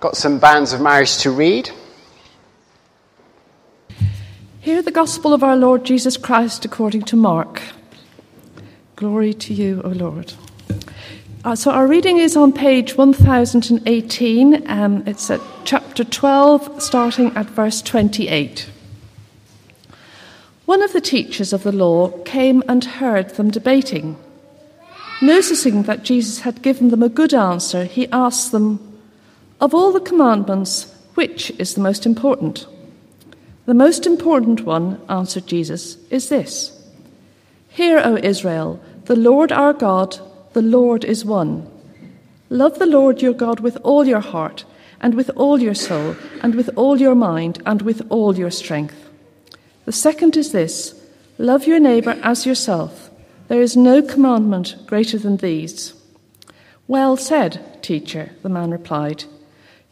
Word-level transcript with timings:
got 0.00 0.16
some 0.16 0.38
banns 0.38 0.72
of 0.72 0.80
marriage 0.80 1.18
to 1.18 1.30
read. 1.30 1.70
Hear 4.60 4.82
the 4.82 4.90
gospel 4.90 5.32
of 5.32 5.42
our 5.42 5.56
Lord 5.56 5.84
Jesus 5.84 6.16
Christ 6.16 6.64
according 6.64 7.02
to 7.02 7.16
Mark. 7.16 7.62
Glory 8.96 9.32
to 9.34 9.54
you, 9.54 9.80
O 9.84 9.88
Lord. 9.88 10.34
Uh, 11.44 11.54
so, 11.54 11.70
our 11.70 11.86
reading 11.86 12.18
is 12.18 12.36
on 12.36 12.52
page 12.52 12.96
1018. 12.96 14.68
Um, 14.68 15.04
it's 15.06 15.30
at 15.30 15.40
chapter 15.64 16.02
12, 16.02 16.82
starting 16.82 17.36
at 17.36 17.46
verse 17.46 17.80
28. 17.80 18.68
One 20.64 20.82
of 20.82 20.92
the 20.92 21.00
teachers 21.00 21.52
of 21.52 21.62
the 21.62 21.70
law 21.70 22.08
came 22.24 22.64
and 22.68 22.84
heard 22.84 23.30
them 23.36 23.50
debating. 23.52 24.16
Noticing 25.22 25.84
that 25.84 26.02
Jesus 26.02 26.40
had 26.40 26.60
given 26.62 26.90
them 26.90 27.04
a 27.04 27.08
good 27.08 27.32
answer, 27.32 27.84
he 27.84 28.08
asked 28.10 28.50
them, 28.50 28.95
Of 29.58 29.74
all 29.74 29.90
the 29.90 30.00
commandments, 30.00 30.94
which 31.14 31.50
is 31.58 31.74
the 31.74 31.80
most 31.80 32.04
important? 32.04 32.66
The 33.64 33.74
most 33.74 34.06
important 34.06 34.62
one, 34.62 35.00
answered 35.08 35.46
Jesus, 35.46 35.96
is 36.10 36.28
this 36.28 36.72
Hear, 37.70 37.98
O 38.04 38.16
Israel, 38.16 38.80
the 39.06 39.16
Lord 39.16 39.52
our 39.52 39.72
God, 39.72 40.18
the 40.52 40.62
Lord 40.62 41.04
is 41.04 41.24
one. 41.24 41.70
Love 42.50 42.78
the 42.78 42.86
Lord 42.86 43.22
your 43.22 43.32
God 43.32 43.60
with 43.60 43.78
all 43.82 44.06
your 44.06 44.20
heart, 44.20 44.64
and 45.00 45.14
with 45.14 45.30
all 45.36 45.58
your 45.58 45.74
soul, 45.74 46.16
and 46.42 46.54
with 46.54 46.68
all 46.76 47.00
your 47.00 47.14
mind, 47.14 47.62
and 47.64 47.80
with 47.80 48.06
all 48.10 48.36
your 48.36 48.50
strength. 48.50 49.08
The 49.86 49.92
second 49.92 50.36
is 50.36 50.52
this 50.52 51.00
love 51.38 51.66
your 51.66 51.80
neighbour 51.80 52.18
as 52.22 52.44
yourself. 52.44 53.10
There 53.48 53.62
is 53.62 53.76
no 53.76 54.02
commandment 54.02 54.76
greater 54.86 55.18
than 55.18 55.38
these. 55.38 55.94
Well 56.86 57.16
said, 57.16 57.82
teacher, 57.82 58.32
the 58.42 58.48
man 58.48 58.70
replied. 58.70 59.24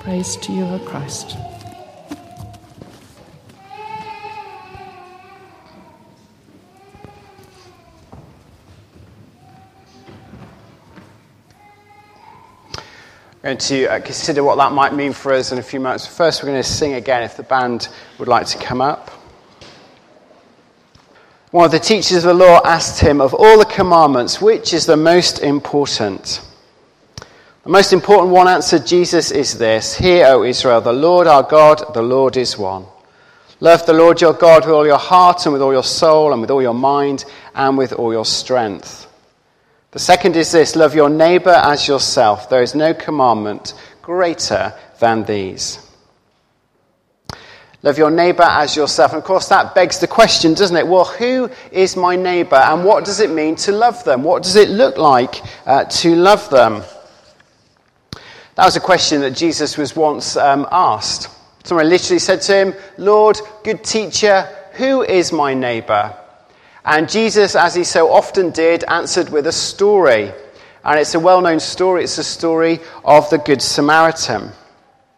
Praise 0.00 0.36
to 0.36 0.52
you, 0.52 0.64
O 0.64 0.78
Christ. 0.78 1.36
We're 13.42 13.54
going 13.54 13.58
to 13.58 13.86
uh, 13.86 14.00
consider 14.00 14.44
what 14.44 14.56
that 14.56 14.72
might 14.72 14.94
mean 14.94 15.12
for 15.12 15.32
us 15.32 15.52
in 15.52 15.58
a 15.58 15.62
few 15.62 15.80
moments. 15.80 16.06
First, 16.06 16.42
we're 16.42 16.48
going 16.50 16.62
to 16.62 16.68
sing 16.68 16.94
again 16.94 17.22
if 17.22 17.36
the 17.36 17.42
band 17.42 17.88
would 18.18 18.28
like 18.28 18.46
to 18.48 18.58
come 18.58 18.80
up. 18.80 19.10
One 21.50 21.64
of 21.64 21.70
the 21.70 21.78
teachers 21.78 22.24
of 22.24 22.24
the 22.24 22.34
law 22.34 22.60
asked 22.64 23.00
him, 23.00 23.20
Of 23.20 23.34
all 23.34 23.58
the 23.58 23.64
commandments, 23.64 24.40
which 24.40 24.74
is 24.74 24.86
the 24.86 24.96
most 24.96 25.40
important? 25.40 26.42
The 27.68 27.72
most 27.72 27.92
important 27.92 28.30
one 28.30 28.48
answered 28.48 28.86
Jesus 28.86 29.30
is 29.30 29.58
this 29.58 29.94
Hear, 29.94 30.28
O 30.28 30.42
Israel, 30.42 30.80
the 30.80 30.90
Lord 30.90 31.26
our 31.26 31.42
God, 31.42 31.92
the 31.92 32.00
Lord 32.00 32.38
is 32.38 32.56
one. 32.56 32.86
Love 33.60 33.84
the 33.84 33.92
Lord 33.92 34.22
your 34.22 34.32
God 34.32 34.64
with 34.64 34.74
all 34.74 34.86
your 34.86 34.96
heart 34.96 35.44
and 35.44 35.52
with 35.52 35.60
all 35.60 35.74
your 35.74 35.84
soul 35.84 36.32
and 36.32 36.40
with 36.40 36.50
all 36.50 36.62
your 36.62 36.72
mind 36.72 37.26
and 37.54 37.76
with 37.76 37.92
all 37.92 38.10
your 38.10 38.24
strength. 38.24 39.06
The 39.90 39.98
second 39.98 40.34
is 40.34 40.50
this 40.50 40.76
love 40.76 40.94
your 40.94 41.10
neighbor 41.10 41.50
as 41.50 41.86
yourself. 41.86 42.48
There 42.48 42.62
is 42.62 42.74
no 42.74 42.94
commandment 42.94 43.74
greater 44.00 44.72
than 44.98 45.24
these. 45.24 45.78
Love 47.82 47.98
your 47.98 48.10
neighbour 48.10 48.46
as 48.48 48.76
yourself. 48.76 49.12
And 49.12 49.18
of 49.18 49.24
course, 49.24 49.48
that 49.48 49.74
begs 49.74 49.98
the 49.98 50.06
question, 50.06 50.54
doesn't 50.54 50.74
it? 50.74 50.88
Well, 50.88 51.04
who 51.04 51.50
is 51.70 51.96
my 51.96 52.16
neighbour 52.16 52.56
and 52.56 52.82
what 52.82 53.04
does 53.04 53.20
it 53.20 53.28
mean 53.30 53.56
to 53.56 53.72
love 53.72 54.04
them? 54.04 54.24
What 54.24 54.42
does 54.42 54.56
it 54.56 54.70
look 54.70 54.96
like 54.96 55.42
uh, 55.66 55.84
to 55.84 56.16
love 56.16 56.48
them? 56.48 56.82
That 58.58 58.64
was 58.64 58.74
a 58.74 58.80
question 58.80 59.20
that 59.20 59.36
Jesus 59.36 59.78
was 59.78 59.94
once 59.94 60.36
um, 60.36 60.66
asked. 60.72 61.28
Someone 61.62 61.88
literally 61.88 62.18
said 62.18 62.42
to 62.42 62.56
him, 62.56 62.74
Lord, 62.96 63.38
good 63.62 63.84
teacher, 63.84 64.48
who 64.72 65.04
is 65.04 65.30
my 65.30 65.54
neighbour? 65.54 66.12
And 66.84 67.08
Jesus, 67.08 67.54
as 67.54 67.76
he 67.76 67.84
so 67.84 68.10
often 68.10 68.50
did, 68.50 68.82
answered 68.82 69.28
with 69.28 69.46
a 69.46 69.52
story. 69.52 70.32
And 70.84 70.98
it's 70.98 71.14
a 71.14 71.20
well 71.20 71.40
known 71.40 71.60
story. 71.60 72.02
It's 72.02 72.18
a 72.18 72.24
story 72.24 72.80
of 73.04 73.30
the 73.30 73.38
Good 73.38 73.62
Samaritan. 73.62 74.50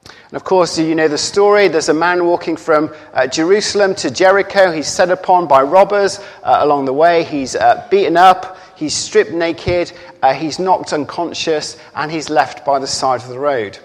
And 0.04 0.36
of 0.36 0.44
course, 0.44 0.78
you 0.78 0.94
know 0.94 1.08
the 1.08 1.16
story. 1.16 1.68
There's 1.68 1.88
a 1.88 1.94
man 1.94 2.26
walking 2.26 2.58
from 2.58 2.94
uh, 3.14 3.26
Jerusalem 3.26 3.94
to 3.96 4.10
Jericho. 4.10 4.70
He's 4.70 4.86
set 4.86 5.10
upon 5.10 5.48
by 5.48 5.62
robbers 5.62 6.20
uh, 6.42 6.58
along 6.60 6.84
the 6.84 6.92
way. 6.92 7.24
He's 7.24 7.56
uh, 7.56 7.88
beaten 7.90 8.18
up. 8.18 8.58
He's 8.80 8.94
stripped 8.94 9.30
naked. 9.30 9.92
Uh, 10.22 10.32
he's 10.32 10.58
knocked 10.58 10.92
unconscious. 10.92 11.76
And 11.94 12.10
he's 12.10 12.30
left 12.30 12.64
by 12.64 12.78
the 12.78 12.86
side 12.86 13.20
of 13.22 13.28
the 13.28 13.38
road. 13.38 13.78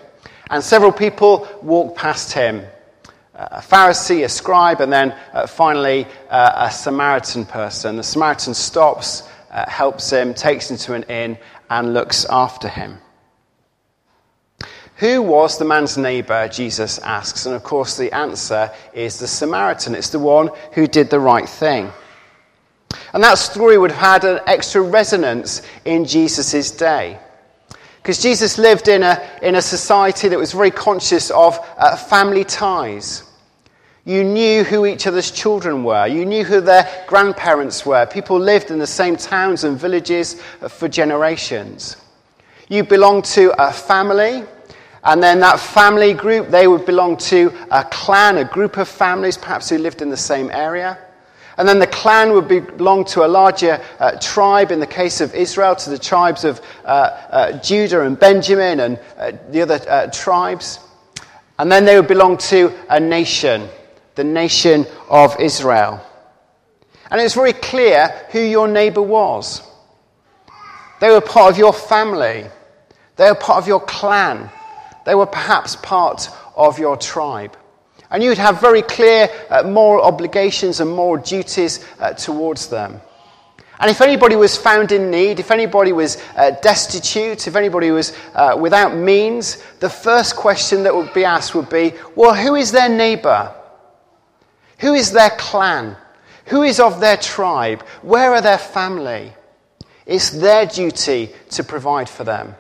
And 0.50 0.64
several 0.64 0.92
people 0.92 1.48
walk 1.62 1.96
past 1.96 2.34
him 2.34 2.66
uh, 3.36 3.48
a 3.52 3.60
Pharisee, 3.60 4.24
a 4.24 4.30
scribe, 4.30 4.80
and 4.80 4.94
then 4.94 5.14
uh, 5.34 5.46
finally 5.46 6.08
a 6.30 6.72
Samaritan 6.72 7.46
person. 7.46 7.98
The 7.98 8.04
Samaritan 8.04 8.54
stops, 8.54 9.28
helps 9.52 10.10
him, 10.10 10.34
takes 10.34 10.72
him 10.72 10.78
to 10.78 10.94
an 10.94 11.04
inn, 11.04 11.38
and 11.70 11.94
looks 11.94 12.26
after 12.30 12.70
him. 12.70 12.98
Who 14.98 15.22
was 15.22 15.58
the 15.58 15.66
man's 15.66 15.98
neighbor? 15.98 16.48
Jesus 16.48 17.00
asks. 17.00 17.46
And 17.46 17.54
of 17.54 17.64
course, 17.64 17.98
the 17.98 18.14
answer 18.14 18.72
is 18.94 19.20
the 19.20 19.28
Samaritan. 19.28 19.94
It's 19.94 20.12
the 20.12 20.20
one 20.20 20.50
who 20.72 20.88
did 20.88 21.10
the 21.10 21.20
right 21.20 21.50
thing. 21.50 21.92
And 23.14 23.24
that 23.24 23.38
story 23.38 23.78
would 23.78 23.92
have 23.92 24.22
had 24.22 24.30
an 24.30 24.42
extra 24.48 24.82
resonance 24.82 25.62
in 25.86 26.06
Jesus' 26.06 26.72
day. 26.72 27.20
Because 28.02 28.22
Jesus 28.22 28.58
lived 28.58 28.88
in 28.88 29.04
a, 29.04 29.22
in 29.42 29.56
a 29.56 29.62
society 29.62 30.28
that 30.28 30.38
was 30.38 30.52
very 30.52 30.72
conscious 30.72 31.32
of 31.32 31.58
uh, 31.78 31.96
family 31.96 32.44
ties. 32.44 33.24
You 34.06 34.24
knew 34.24 34.64
who 34.64 34.86
each 34.86 35.08
other's 35.08 35.32
children 35.32 35.84
were. 35.84 36.06
You 36.06 36.26
knew 36.26 36.44
who 36.44 36.62
their 36.62 36.88
grandparents 37.08 37.86
were. 37.86 38.06
People 38.06 38.40
lived 38.40 38.70
in 38.70 38.78
the 38.78 38.86
same 38.86 39.16
towns 39.16 39.64
and 39.64 39.80
villages 39.80 40.40
for 40.70 40.88
generations. 40.88 41.98
You 42.70 42.84
belonged 42.84 43.26
to 43.26 43.54
a 43.58 43.74
family 43.74 44.44
and 45.06 45.22
then 45.22 45.40
that 45.42 45.60
family 45.60 46.16
group, 46.16 46.50
they 46.50 46.68
would 46.68 46.86
belong 46.88 47.18
to 47.18 47.54
a 47.70 47.84
clan, 47.84 48.38
a 48.38 48.44
group 48.44 48.78
of 48.78 48.90
families, 48.90 49.38
perhaps 49.38 49.70
who 49.70 49.78
lived 49.78 50.02
in 50.02 50.10
the 50.10 50.18
same 50.18 50.50
area. 50.50 50.98
And 51.58 51.68
then 51.68 51.80
the 51.80 51.88
clan 51.88 52.34
would 52.34 52.48
belong 52.48 53.06
to 53.06 53.26
a 53.26 53.28
larger 53.28 53.82
uh, 54.00 54.18
tribe, 54.20 54.72
in 54.72 54.80
the 54.80 54.88
case 54.88 55.22
of 55.22 55.34
Israel, 55.34 55.76
to 55.76 55.90
the 55.90 55.98
tribes 55.98 56.44
of 56.44 56.62
uh, 56.84 56.88
uh, 56.88 57.64
Judah 57.64 58.06
and 58.06 58.20
Benjamin 58.20 58.82
and 58.82 59.00
uh, 59.18 59.32
the 59.50 59.62
other 59.62 59.80
uh, 59.88 60.08
tribes. 60.08 60.80
And 61.58 61.72
then 61.72 61.86
they 61.86 61.96
would 61.96 62.10
belong 62.10 62.38
to 62.38 62.74
a 62.90 63.00
nation, 63.00 63.70
the 64.16 64.24
nation 64.24 64.86
of 65.10 65.40
Israel. 65.40 66.06
And 67.10 67.22
it 67.22 67.24
was 67.24 67.36
very 67.36 67.54
clear 67.54 68.08
who 68.32 68.40
your 68.40 68.68
neighbor 68.68 69.02
was. 69.02 69.62
They 71.00 71.10
were 71.10 71.22
part 71.22 71.54
of 71.54 71.58
your 71.58 71.74
family, 71.74 72.46
they 73.16 73.30
were 73.30 73.36
part 73.36 73.62
of 73.62 73.68
your 73.68 73.80
clan. 73.80 74.50
They 75.06 75.16
were 75.16 75.28
perhaps 75.28 75.76
part 75.76 76.30
of 76.56 76.80
your 76.80 76.98
tribe. 76.98 77.56
And 78.16 78.24
you 78.24 78.30
would 78.30 78.38
have 78.38 78.62
very 78.62 78.82
clear 78.82 79.30
uh, 79.50 79.64
moral 79.64 80.02
obligations 80.06 80.80
and 80.80 80.90
moral 80.90 81.22
duties 81.22 81.86
uh, 82.00 82.14
towards 82.14 82.70
them. 82.70 83.02
And 83.78 83.92
if 83.92 84.00
anybody 84.00 84.38
was 84.38 84.56
found 84.56 84.94
in 84.94 85.12
need, 85.12 85.42
if 85.42 85.52
anybody 85.52 85.92
was 85.92 86.18
uh, 86.38 86.52
destitute, 86.62 87.46
if 87.46 87.58
anybody 87.58 87.92
was 87.92 88.18
uh, 88.34 88.56
without 88.58 88.96
means, 88.96 89.62
the 89.82 89.90
first 89.90 90.38
question 90.38 90.84
that 90.84 90.96
would 90.96 91.14
be 91.14 91.26
asked 91.26 91.56
would 91.56 91.70
be 91.70 91.92
well, 92.16 92.34
who 92.34 92.56
is 92.56 92.72
their 92.72 92.88
neighbor? 92.88 93.54
Who 94.80 94.94
is 94.94 95.12
their 95.12 95.32
clan? 95.32 95.98
Who 96.46 96.64
is 96.64 96.80
of 96.80 97.02
their 97.02 97.18
tribe? 97.18 97.82
Where 98.02 98.34
are 98.34 98.42
their 98.42 98.58
family? 98.58 99.34
It's 100.06 100.30
their 100.30 100.66
duty 100.66 101.32
to 101.50 101.66
provide 101.66 102.08
for 102.08 102.24
them. 102.24 102.56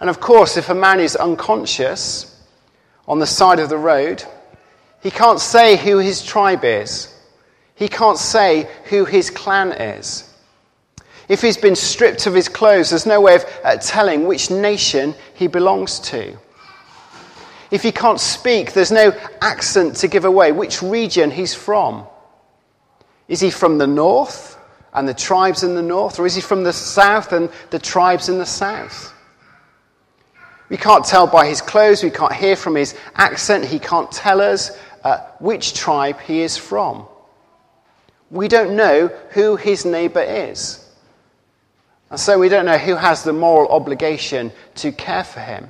And 0.00 0.08
of 0.08 0.18
course, 0.18 0.56
if 0.56 0.70
a 0.70 0.74
man 0.74 0.98
is 0.98 1.14
unconscious 1.14 2.37
on 3.08 3.18
the 3.18 3.26
side 3.26 3.58
of 3.58 3.70
the 3.70 3.78
road, 3.78 4.22
he 5.02 5.10
can't 5.10 5.40
say 5.40 5.76
who 5.76 5.98
his 5.98 6.22
tribe 6.22 6.64
is. 6.64 7.12
He 7.74 7.88
can't 7.88 8.18
say 8.18 8.68
who 8.84 9.04
his 9.04 9.30
clan 9.30 9.72
is. 9.72 10.24
If 11.28 11.42
he's 11.42 11.56
been 11.56 11.76
stripped 11.76 12.26
of 12.26 12.34
his 12.34 12.48
clothes, 12.48 12.90
there's 12.90 13.06
no 13.06 13.20
way 13.20 13.36
of 13.36 13.44
uh, 13.64 13.76
telling 13.78 14.26
which 14.26 14.50
nation 14.50 15.14
he 15.34 15.46
belongs 15.46 16.00
to. 16.00 16.36
If 17.70 17.82
he 17.82 17.92
can't 17.92 18.20
speak, 18.20 18.72
there's 18.72 18.92
no 18.92 19.12
accent 19.40 19.96
to 19.96 20.08
give 20.08 20.24
away 20.24 20.52
which 20.52 20.82
region 20.82 21.30
he's 21.30 21.54
from. 21.54 22.06
Is 23.28 23.40
he 23.40 23.50
from 23.50 23.78
the 23.78 23.86
north 23.86 24.58
and 24.94 25.06
the 25.06 25.14
tribes 25.14 25.62
in 25.62 25.74
the 25.74 25.82
north, 25.82 26.18
or 26.18 26.26
is 26.26 26.34
he 26.34 26.40
from 26.40 26.64
the 26.64 26.72
south 26.72 27.32
and 27.32 27.50
the 27.70 27.78
tribes 27.78 28.28
in 28.28 28.38
the 28.38 28.46
south? 28.46 29.12
We 30.68 30.76
can't 30.76 31.04
tell 31.04 31.26
by 31.26 31.46
his 31.46 31.60
clothes, 31.60 32.02
we 32.02 32.10
can't 32.10 32.32
hear 32.32 32.56
from 32.56 32.74
his 32.74 32.94
accent, 33.14 33.64
he 33.64 33.78
can't 33.78 34.10
tell 34.12 34.40
us 34.40 34.70
uh, 35.02 35.18
which 35.38 35.74
tribe 35.74 36.20
he 36.20 36.42
is 36.42 36.56
from. 36.56 37.06
We 38.30 38.48
don't 38.48 38.76
know 38.76 39.08
who 39.30 39.56
his 39.56 39.84
neighbour 39.84 40.20
is. 40.20 40.84
And 42.10 42.20
so 42.20 42.38
we 42.38 42.48
don't 42.48 42.66
know 42.66 42.78
who 42.78 42.94
has 42.94 43.22
the 43.22 43.32
moral 43.32 43.70
obligation 43.70 44.52
to 44.76 44.92
care 44.92 45.24
for 45.24 45.40
him. 45.40 45.68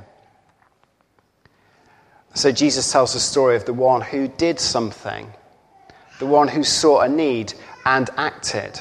So 2.35 2.53
Jesus 2.53 2.91
tells 2.91 3.15
the 3.15 3.21
story 3.21 3.57
of 3.57 3.65
the 3.65 3.73
one 3.73 4.01
who 4.01 4.29
did 4.29 4.61
something, 4.61 5.33
the 6.19 6.27
one 6.27 6.49
who 6.49 6.63
saw 6.63 7.01
a 7.01 7.09
need 7.09 7.55
and 7.85 8.09
acted. 8.17 8.81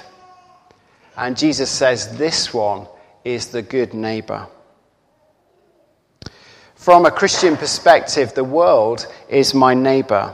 And 1.15 1.37
Jesus 1.37 1.69
says, 1.71 2.17
This 2.17 2.53
one 2.53 2.87
is 3.23 3.47
the 3.47 3.63
good 3.63 3.93
neighbor. 3.93 4.47
From 6.77 7.05
a 7.05 7.11
Christian 7.11 7.57
perspective, 7.57 8.33
the 8.33 8.43
world 8.43 9.05
is 9.27 9.53
my 9.53 9.73
neighbor. 9.73 10.33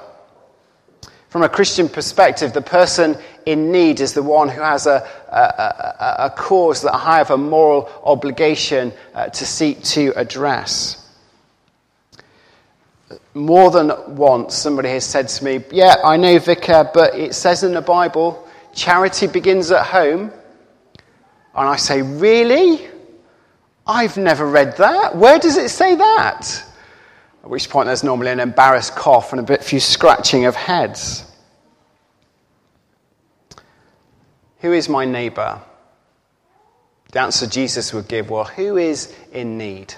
From 1.29 1.41
a 1.41 1.49
Christian 1.49 1.89
perspective, 1.89 2.53
the 2.53 2.61
person 2.61 3.17
in 3.47 3.71
need 3.71 3.99
is 3.99 4.13
the 4.13 4.21
one 4.21 4.49
who 4.49 4.61
has 4.61 4.85
a, 4.85 5.07
a, 5.29 5.35
a, 5.39 6.15
a 6.25 6.29
cause 6.29 6.83
that 6.83 6.93
I 6.93 7.17
have 7.17 7.31
a 7.31 7.37
moral 7.37 7.89
obligation 8.03 8.93
uh, 9.15 9.29
to 9.29 9.45
seek 9.45 9.81
to 9.83 10.13
address 10.15 11.03
more 13.33 13.71
than 13.71 13.91
once 14.15 14.55
somebody 14.55 14.89
has 14.89 15.05
said 15.05 15.27
to 15.27 15.43
me, 15.43 15.63
Yeah, 15.71 15.95
I 16.03 16.17
know, 16.17 16.37
Vicar, 16.39 16.89
but 16.93 17.15
it 17.15 17.33
says 17.33 17.63
in 17.63 17.73
the 17.73 17.81
Bible, 17.81 18.47
charity 18.73 19.27
begins 19.27 19.71
at 19.71 19.85
home. 19.85 20.31
And 21.55 21.69
I 21.69 21.75
say, 21.75 22.01
Really? 22.01 22.87
I've 23.85 24.17
never 24.17 24.45
read 24.47 24.77
that. 24.77 25.15
Where 25.15 25.39
does 25.39 25.57
it 25.57 25.69
say 25.69 25.95
that? 25.95 26.63
At 27.43 27.49
which 27.49 27.69
point 27.69 27.87
there's 27.87 28.03
normally 28.03 28.31
an 28.31 28.39
embarrassed 28.39 28.95
cough 28.95 29.33
and 29.33 29.39
a 29.39 29.43
bit 29.43 29.63
few 29.63 29.79
scratching 29.79 30.45
of 30.45 30.55
heads. 30.55 31.25
Who 34.59 34.71
is 34.71 34.87
my 34.87 35.03
neighbour? 35.03 35.61
The 37.11 37.19
answer 37.19 37.45
Jesus 37.45 37.93
would 37.93 38.07
give 38.07 38.29
well, 38.29 38.45
who 38.45 38.77
is 38.77 39.13
in 39.33 39.57
need? 39.57 39.93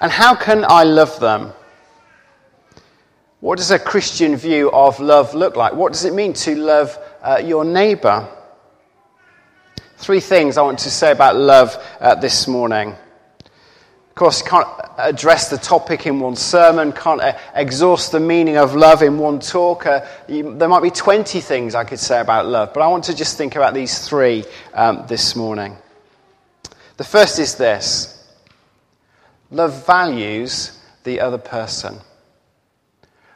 And 0.00 0.10
how 0.10 0.34
can 0.34 0.64
I 0.68 0.82
love 0.82 1.20
them? 1.20 1.52
What 3.40 3.58
does 3.58 3.70
a 3.70 3.78
Christian 3.78 4.36
view 4.36 4.72
of 4.72 4.98
love 4.98 5.34
look 5.34 5.54
like? 5.54 5.72
What 5.72 5.92
does 5.92 6.04
it 6.04 6.14
mean 6.14 6.32
to 6.32 6.56
love 6.56 6.98
uh, 7.22 7.40
your 7.42 7.64
neighbour? 7.64 8.28
Three 9.98 10.20
things 10.20 10.58
I 10.58 10.62
want 10.62 10.78
to 10.80 10.90
say 10.90 11.10
about 11.10 11.36
love 11.36 11.76
uh, 12.00 12.14
this 12.16 12.46
morning. 12.46 12.90
Of 12.90 14.14
course, 14.14 14.42
can't 14.42 14.68
address 14.98 15.48
the 15.48 15.56
topic 15.56 16.06
in 16.06 16.20
one 16.20 16.36
sermon, 16.36 16.92
can't 16.92 17.20
uh, 17.20 17.36
exhaust 17.54 18.12
the 18.12 18.20
meaning 18.20 18.56
of 18.56 18.74
love 18.74 19.02
in 19.02 19.18
one 19.18 19.40
talk. 19.40 19.86
Uh, 19.86 20.06
you, 20.28 20.54
there 20.56 20.68
might 20.68 20.82
be 20.82 20.90
20 20.90 21.40
things 21.40 21.74
I 21.74 21.84
could 21.84 21.98
say 21.98 22.20
about 22.20 22.46
love, 22.46 22.74
but 22.74 22.82
I 22.82 22.88
want 22.88 23.04
to 23.04 23.14
just 23.14 23.38
think 23.38 23.56
about 23.56 23.74
these 23.74 24.06
three 24.06 24.44
um, 24.74 25.04
this 25.08 25.34
morning. 25.34 25.76
The 26.96 27.04
first 27.04 27.38
is 27.38 27.56
this 27.56 28.12
Love 29.50 29.86
values 29.86 30.78
the 31.04 31.20
other 31.20 31.38
person. 31.38 31.98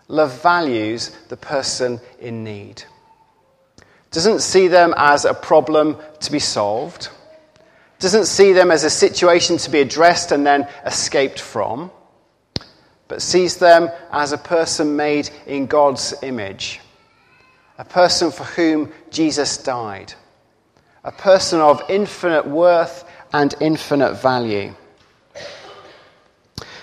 Love 0.08 0.42
values 0.42 1.10
the 1.28 1.36
person 1.36 2.00
in 2.20 2.42
need. 2.42 2.82
Doesn't 4.10 4.40
see 4.40 4.68
them 4.68 4.92
as 4.96 5.24
a 5.24 5.34
problem 5.34 5.96
to 6.20 6.32
be 6.32 6.40
solved. 6.40 7.08
Doesn't 8.00 8.26
see 8.26 8.52
them 8.52 8.70
as 8.70 8.82
a 8.82 8.90
situation 8.90 9.58
to 9.58 9.70
be 9.70 9.80
addressed 9.80 10.32
and 10.32 10.44
then 10.44 10.66
escaped 10.84 11.38
from. 11.38 11.90
But 13.08 13.22
sees 13.22 13.56
them 13.56 13.90
as 14.12 14.32
a 14.32 14.38
person 14.38 14.96
made 14.96 15.30
in 15.46 15.66
God's 15.66 16.14
image. 16.22 16.80
A 17.78 17.84
person 17.84 18.30
for 18.30 18.44
whom 18.44 18.92
Jesus 19.10 19.58
died. 19.58 20.12
A 21.04 21.12
person 21.12 21.60
of 21.60 21.82
infinite 21.88 22.46
worth 22.46 23.04
and 23.32 23.54
infinite 23.60 24.14
value. 24.14 24.74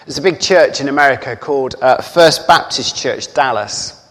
There's 0.06 0.18
a 0.18 0.22
big 0.22 0.40
church 0.40 0.80
in 0.80 0.88
America 0.88 1.36
called 1.36 1.76
uh, 1.82 2.02
First 2.02 2.48
Baptist 2.48 2.96
Church, 2.96 3.34
Dallas. 3.34 4.07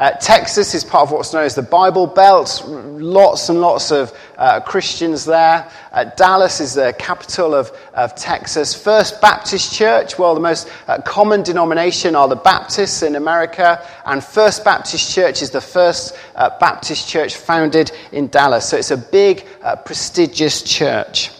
Uh, 0.00 0.12
Texas 0.12 0.74
is 0.74 0.82
part 0.82 1.02
of 1.02 1.12
what's 1.12 1.34
known 1.34 1.44
as 1.44 1.54
the 1.54 1.60
Bible 1.60 2.06
Belt. 2.06 2.64
Lots 2.66 3.50
and 3.50 3.60
lots 3.60 3.92
of 3.92 4.18
uh, 4.38 4.58
Christians 4.60 5.26
there. 5.26 5.70
Uh, 5.92 6.04
Dallas 6.16 6.58
is 6.58 6.72
the 6.72 6.94
capital 6.98 7.54
of, 7.54 7.70
of 7.92 8.14
Texas. 8.14 8.74
First 8.74 9.20
Baptist 9.20 9.74
Church, 9.74 10.18
well, 10.18 10.34
the 10.34 10.40
most 10.40 10.72
uh, 10.88 11.02
common 11.02 11.42
denomination 11.42 12.16
are 12.16 12.28
the 12.28 12.34
Baptists 12.34 13.02
in 13.02 13.14
America. 13.14 13.86
And 14.06 14.24
First 14.24 14.64
Baptist 14.64 15.14
Church 15.14 15.42
is 15.42 15.50
the 15.50 15.60
first 15.60 16.16
uh, 16.34 16.48
Baptist 16.58 17.06
church 17.06 17.36
founded 17.36 17.92
in 18.10 18.28
Dallas. 18.28 18.66
So 18.66 18.78
it's 18.78 18.92
a 18.92 18.96
big, 18.96 19.46
uh, 19.60 19.76
prestigious 19.76 20.62
church. 20.62 21.30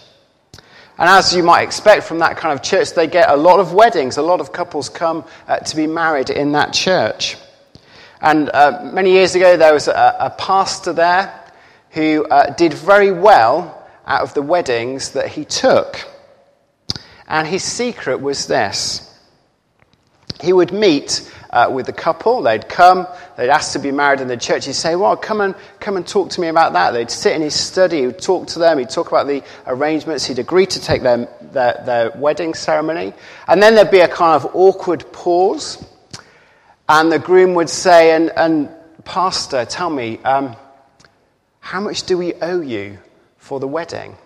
And 0.99 1.09
as 1.09 1.35
you 1.35 1.43
might 1.43 1.63
expect 1.63 2.05
from 2.05 2.19
that 2.19 2.37
kind 2.37 2.53
of 2.53 2.63
church, 2.63 2.93
they 2.93 3.06
get 3.06 3.31
a 3.31 3.37
lot 3.39 3.59
of 3.59 3.73
weddings. 3.73 4.19
A 4.19 4.23
lot 4.23 4.39
of 4.39 4.53
couples 4.53 4.91
come 4.91 5.25
uh, 5.49 5.61
to 5.61 5.77
be 5.77 5.87
married 5.87 6.29
in 6.29 6.53
that 6.53 6.75
church. 6.75 7.39
And 8.20 8.50
uh, 8.50 8.90
many 8.93 9.12
years 9.12 9.34
ago, 9.34 9.56
there 9.56 9.72
was 9.72 9.88
a, 9.88 10.17
a 10.20 10.31
pastor 10.31 10.93
there 10.93 11.34
who 11.90 12.25
uh, 12.25 12.55
did 12.55 12.75
very 12.75 13.11
well 13.12 13.88
out 14.06 14.22
of 14.22 14.34
the 14.34 14.43
weddings 14.43 15.11
that 15.12 15.28
he 15.28 15.44
took. 15.44 16.06
And 17.26 17.46
his 17.46 17.62
secret 17.62 18.20
was 18.20 18.46
this 18.46 19.11
he 20.43 20.52
would 20.52 20.72
meet 20.72 21.31
uh, 21.50 21.70
with 21.72 21.87
the 21.87 21.93
couple. 21.93 22.43
They'd 22.43 22.69
come, 22.69 23.06
they'd 23.37 23.50
ask 23.50 23.72
to 23.72 23.78
be 23.78 23.90
married 23.90 24.20
in 24.20 24.28
the 24.28 24.37
church. 24.37 24.67
He'd 24.67 24.72
say, 24.75 24.96
Well, 24.96 25.17
come 25.17 25.40
and, 25.40 25.55
come 25.81 25.96
and 25.96 26.06
talk 26.06 26.31
to 26.31 26.40
me 26.40 26.49
about 26.49 26.72
that. 26.75 26.93
They'd 26.93 27.11
sit 27.11 27.34
in 27.34 27.43
his 27.43 27.55
study, 27.55 28.05
he'd 28.05 28.19
talk 28.19 28.46
to 28.49 28.58
them, 28.58 28.78
he'd 28.78 28.90
talk 28.90 29.08
about 29.08 29.26
the 29.26 29.43
arrangements, 29.67 30.25
he'd 30.26 30.38
agree 30.38 30.67
to 30.67 30.81
take 30.81 31.02
their, 31.02 31.28
their, 31.52 31.82
their 31.84 32.11
wedding 32.12 32.55
ceremony. 32.55 33.12
And 33.49 33.62
then 33.62 33.75
there'd 33.75 33.90
be 33.90 34.00
a 34.00 34.08
kind 34.08 34.43
of 34.43 34.55
awkward 34.55 35.11
pause. 35.12 35.84
And 36.93 37.11
the 37.13 37.20
groom 37.20 37.55
would 37.55 37.70
say, 37.70 38.17
And, 38.17 38.32
and 38.37 38.69
Pastor, 39.05 39.65
tell 39.65 39.91
me, 39.91 40.19
um, 40.25 40.56
how 41.61 41.79
much 41.79 42.03
do 42.03 42.19
we 42.19 42.35
owe 42.35 42.61
you 42.61 42.99
for 43.37 43.61
the 43.61 43.69
wedding? 43.69 44.17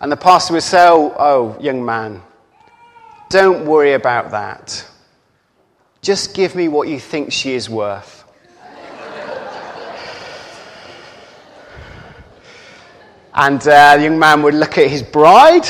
And 0.00 0.10
the 0.10 0.16
pastor 0.16 0.54
would 0.54 0.62
say, 0.62 0.88
Oh, 0.88 1.14
oh 1.18 1.54
young 1.60 1.84
man, 1.84 2.22
don't 3.28 3.66
worry 3.66 3.92
about 3.92 4.30
that. 4.30 4.82
Just 6.00 6.32
give 6.32 6.54
me 6.54 6.68
what 6.68 6.88
you 6.88 6.98
think 6.98 7.30
she 7.32 7.52
is 7.52 7.68
worth. 7.68 8.24
and 13.34 13.60
uh, 13.60 13.96
the 13.98 14.04
young 14.04 14.18
man 14.18 14.40
would 14.40 14.54
look 14.54 14.78
at 14.78 14.88
his 14.88 15.02
bride, 15.02 15.66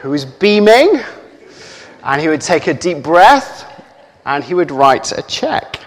who 0.00 0.08
was 0.08 0.24
beaming, 0.24 1.02
and 2.02 2.18
he 2.22 2.28
would 2.28 2.40
take 2.40 2.66
a 2.66 2.72
deep 2.72 3.02
breath 3.02 3.65
and 4.26 4.42
he 4.42 4.54
would 4.54 4.72
write 4.72 5.12
a 5.12 5.22
check. 5.22 5.78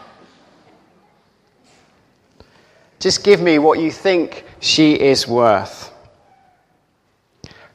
Just 3.00 3.24
give 3.24 3.42
me 3.42 3.60
what 3.60 3.80
you 3.80 3.92
think 3.92 4.46
she 4.62 4.94
is 4.94 5.28
worth. 5.28 5.92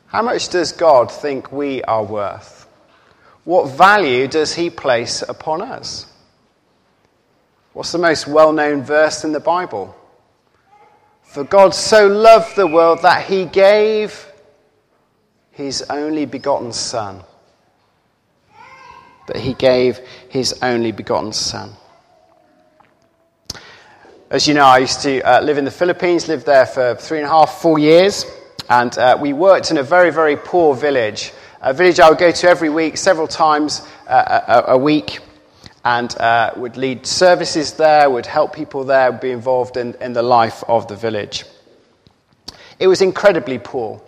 How 0.06 0.22
much 0.22 0.48
does 0.48 0.72
God 0.72 1.12
think 1.12 1.52
we 1.52 1.82
are 1.84 2.02
worth? 2.02 2.66
What 3.44 3.76
value 3.76 4.26
does 4.26 4.54
he 4.54 4.70
place 4.70 5.22
upon 5.22 5.60
us? 5.60 6.10
What's 7.74 7.92
the 7.92 7.98
most 7.98 8.26
well 8.26 8.52
known 8.52 8.82
verse 8.82 9.24
in 9.24 9.32
the 9.32 9.40
Bible? 9.40 9.94
For 11.24 11.44
God 11.44 11.74
so 11.74 12.06
loved 12.06 12.56
the 12.56 12.66
world 12.66 13.02
that 13.02 13.26
he 13.26 13.44
gave 13.44 14.26
his 15.50 15.82
only 15.90 16.24
begotten 16.24 16.72
Son. 16.72 17.22
That 19.26 19.36
he 19.36 19.54
gave 19.54 20.00
his 20.28 20.58
only 20.62 20.92
begotten 20.92 21.32
Son. 21.32 21.72
As 24.30 24.46
you 24.48 24.54
know, 24.54 24.64
I 24.64 24.78
used 24.78 25.02
to 25.02 25.20
uh, 25.20 25.40
live 25.40 25.58
in 25.58 25.64
the 25.64 25.70
Philippines, 25.70 26.28
lived 26.28 26.46
there 26.46 26.66
for 26.66 26.94
three 26.96 27.18
and 27.18 27.26
a 27.26 27.30
half, 27.30 27.60
four 27.60 27.78
years, 27.78 28.26
and 28.68 28.96
uh, 28.98 29.16
we 29.20 29.32
worked 29.32 29.70
in 29.70 29.78
a 29.78 29.82
very, 29.82 30.10
very 30.10 30.36
poor 30.36 30.74
village 30.74 31.32
a 31.64 31.72
village 31.72 31.98
I 31.98 32.10
would 32.10 32.18
go 32.18 32.30
to 32.30 32.48
every 32.48 32.68
week, 32.68 32.98
several 32.98 33.26
times 33.26 33.80
uh, 34.06 34.62
a, 34.66 34.72
a, 34.72 34.78
week, 34.78 35.20
and 35.82 36.14
uh, 36.18 36.52
would 36.56 36.76
lead 36.76 37.06
services 37.06 37.72
there, 37.72 38.10
would 38.10 38.26
help 38.26 38.54
people 38.54 38.84
there, 38.84 39.10
would 39.10 39.22
be 39.22 39.30
involved 39.30 39.78
in, 39.78 39.94
in 39.94 40.12
the 40.12 40.22
life 40.22 40.62
of 40.68 40.88
the 40.88 40.94
village. 40.94 41.46
It 42.78 42.86
was 42.86 43.00
incredibly 43.00 43.58
poor. 43.58 44.02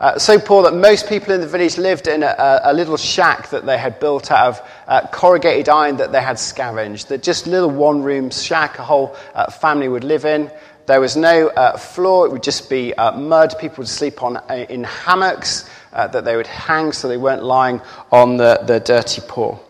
Uh, 0.00 0.18
so 0.18 0.38
poor 0.38 0.62
that 0.62 0.72
most 0.72 1.06
people 1.10 1.34
in 1.34 1.42
the 1.42 1.46
village 1.46 1.76
lived 1.76 2.08
in 2.08 2.22
a, 2.22 2.60
a 2.64 2.72
little 2.72 2.96
shack 2.96 3.50
that 3.50 3.66
they 3.66 3.76
had 3.76 4.00
built 4.00 4.30
out 4.30 4.46
of 4.46 4.68
uh, 4.88 5.06
corrugated 5.08 5.68
iron 5.68 5.98
that 5.98 6.10
they 6.10 6.22
had 6.22 6.38
scavenged. 6.38 7.10
That 7.10 7.22
just 7.22 7.46
little 7.46 7.68
one 7.68 8.02
room 8.02 8.30
shack 8.30 8.78
a 8.78 8.82
whole 8.82 9.14
uh, 9.34 9.50
family 9.50 9.88
would 9.88 10.02
live 10.02 10.24
in. 10.24 10.50
There 10.86 11.02
was 11.02 11.18
no 11.18 11.48
uh, 11.48 11.76
floor, 11.76 12.24
it 12.24 12.32
would 12.32 12.42
just 12.42 12.70
be 12.70 12.94
uh, 12.94 13.12
mud. 13.12 13.58
People 13.58 13.82
would 13.82 13.88
sleep 13.88 14.22
on, 14.22 14.38
uh, 14.38 14.66
in 14.70 14.84
hammocks 14.84 15.68
that 15.92 16.24
they 16.24 16.34
would 16.34 16.46
hang 16.46 16.92
so 16.92 17.06
they 17.06 17.18
weren't 17.18 17.42
lying 17.42 17.82
on 18.10 18.38
the, 18.38 18.62
the 18.66 18.80
dirty, 18.80 19.20
poor, 19.28 19.60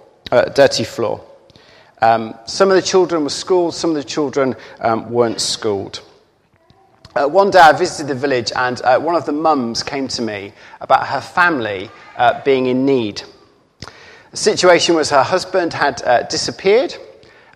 dirty 0.54 0.84
floor. 0.84 1.25
Um, 2.00 2.38
some 2.46 2.70
of 2.70 2.76
the 2.76 2.82
children 2.82 3.25
were 3.25 3.30
schooled, 3.30 3.75
some 3.75 3.90
of 3.90 3.96
the 3.96 4.04
children 4.04 4.54
um, 4.78 5.10
weren't 5.10 5.40
schooled. 5.40 6.02
Uh, 7.17 7.26
one 7.26 7.50
day 7.50 7.59
I 7.59 7.73
visited 7.73 8.07
the 8.07 8.14
village 8.14 8.52
and 8.55 8.81
uh, 8.83 8.97
one 9.00 9.17
of 9.17 9.26
the 9.26 9.33
mums 9.33 9.83
came 9.83 10.07
to 10.09 10.23
me 10.23 10.52
about 10.81 11.09
her 11.09 11.21
family 11.21 11.90
uh, 12.17 12.40
being 12.45 12.67
in 12.67 12.87
need. 12.87 13.23
The 14.31 14.37
situation 14.37 14.95
was 14.95 15.11
her 15.11 15.25
husband 15.25 15.73
had 15.73 16.00
uh, 16.02 16.23
disappeared 16.23 16.95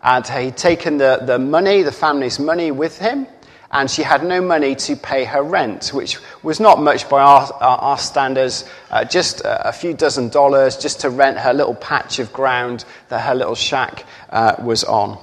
and 0.03 0.27
he'd 0.27 0.57
taken 0.57 0.99
the, 0.99 1.21
the 1.25 1.39
money, 1.39 1.83
the 1.83 1.93
family's 1.93 2.41
money, 2.41 2.73
with 2.73 2.99
him, 2.99 3.29
and 3.71 3.89
she 3.89 4.03
had 4.03 4.25
no 4.25 4.41
money 4.41 4.75
to 4.75 4.97
pay 4.97 5.25
her 5.25 5.45
rent, 5.45 5.91
which 5.95 6.19
was 6.43 6.59
not 6.59 6.83
much 6.83 7.09
by 7.09 7.23
our, 7.23 7.53
our, 7.63 7.97
standards, 7.97 8.69
uh, 8.91 9.05
just 9.05 9.41
a, 9.43 9.69
a, 9.69 9.73
few 9.73 9.95
dozen 9.95 10.29
dollars 10.31 10.77
just 10.77 11.01
to 11.01 11.11
rent 11.11 11.39
her 11.39 11.55
little 11.55 11.77
patch 11.77 12.19
of 12.19 12.33
ground 12.33 12.85
that 13.09 13.21
her 13.21 13.35
little 13.35 13.55
shack 13.55 14.05
uh, 14.31 14.57
was 14.59 14.83
on. 14.83 15.17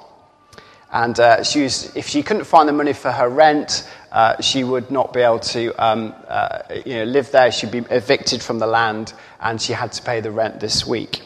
And 0.93 1.45
she 1.45 1.63
was, 1.63 1.95
if 1.95 2.07
she 2.07 2.21
couldn't 2.21 2.43
find 2.43 2.67
the 2.67 2.73
money 2.73 2.91
for 2.91 3.11
her 3.11 3.29
rent, 3.29 3.87
uh, 4.11 4.41
she 4.41 4.63
would 4.63 4.91
not 4.91 5.13
be 5.13 5.21
able 5.21 5.39
to 5.39 5.73
um, 5.83 6.13
uh, 6.27 6.59
you 6.85 6.95
know, 6.95 7.03
live 7.05 7.31
there. 7.31 7.51
She'd 7.51 7.71
be 7.71 7.79
evicted 7.89 8.43
from 8.43 8.59
the 8.59 8.67
land, 8.67 9.13
and 9.39 9.61
she 9.61 9.73
had 9.73 9.93
to 9.93 10.01
pay 10.01 10.19
the 10.19 10.31
rent 10.31 10.59
this 10.59 10.85
week. 10.85 11.21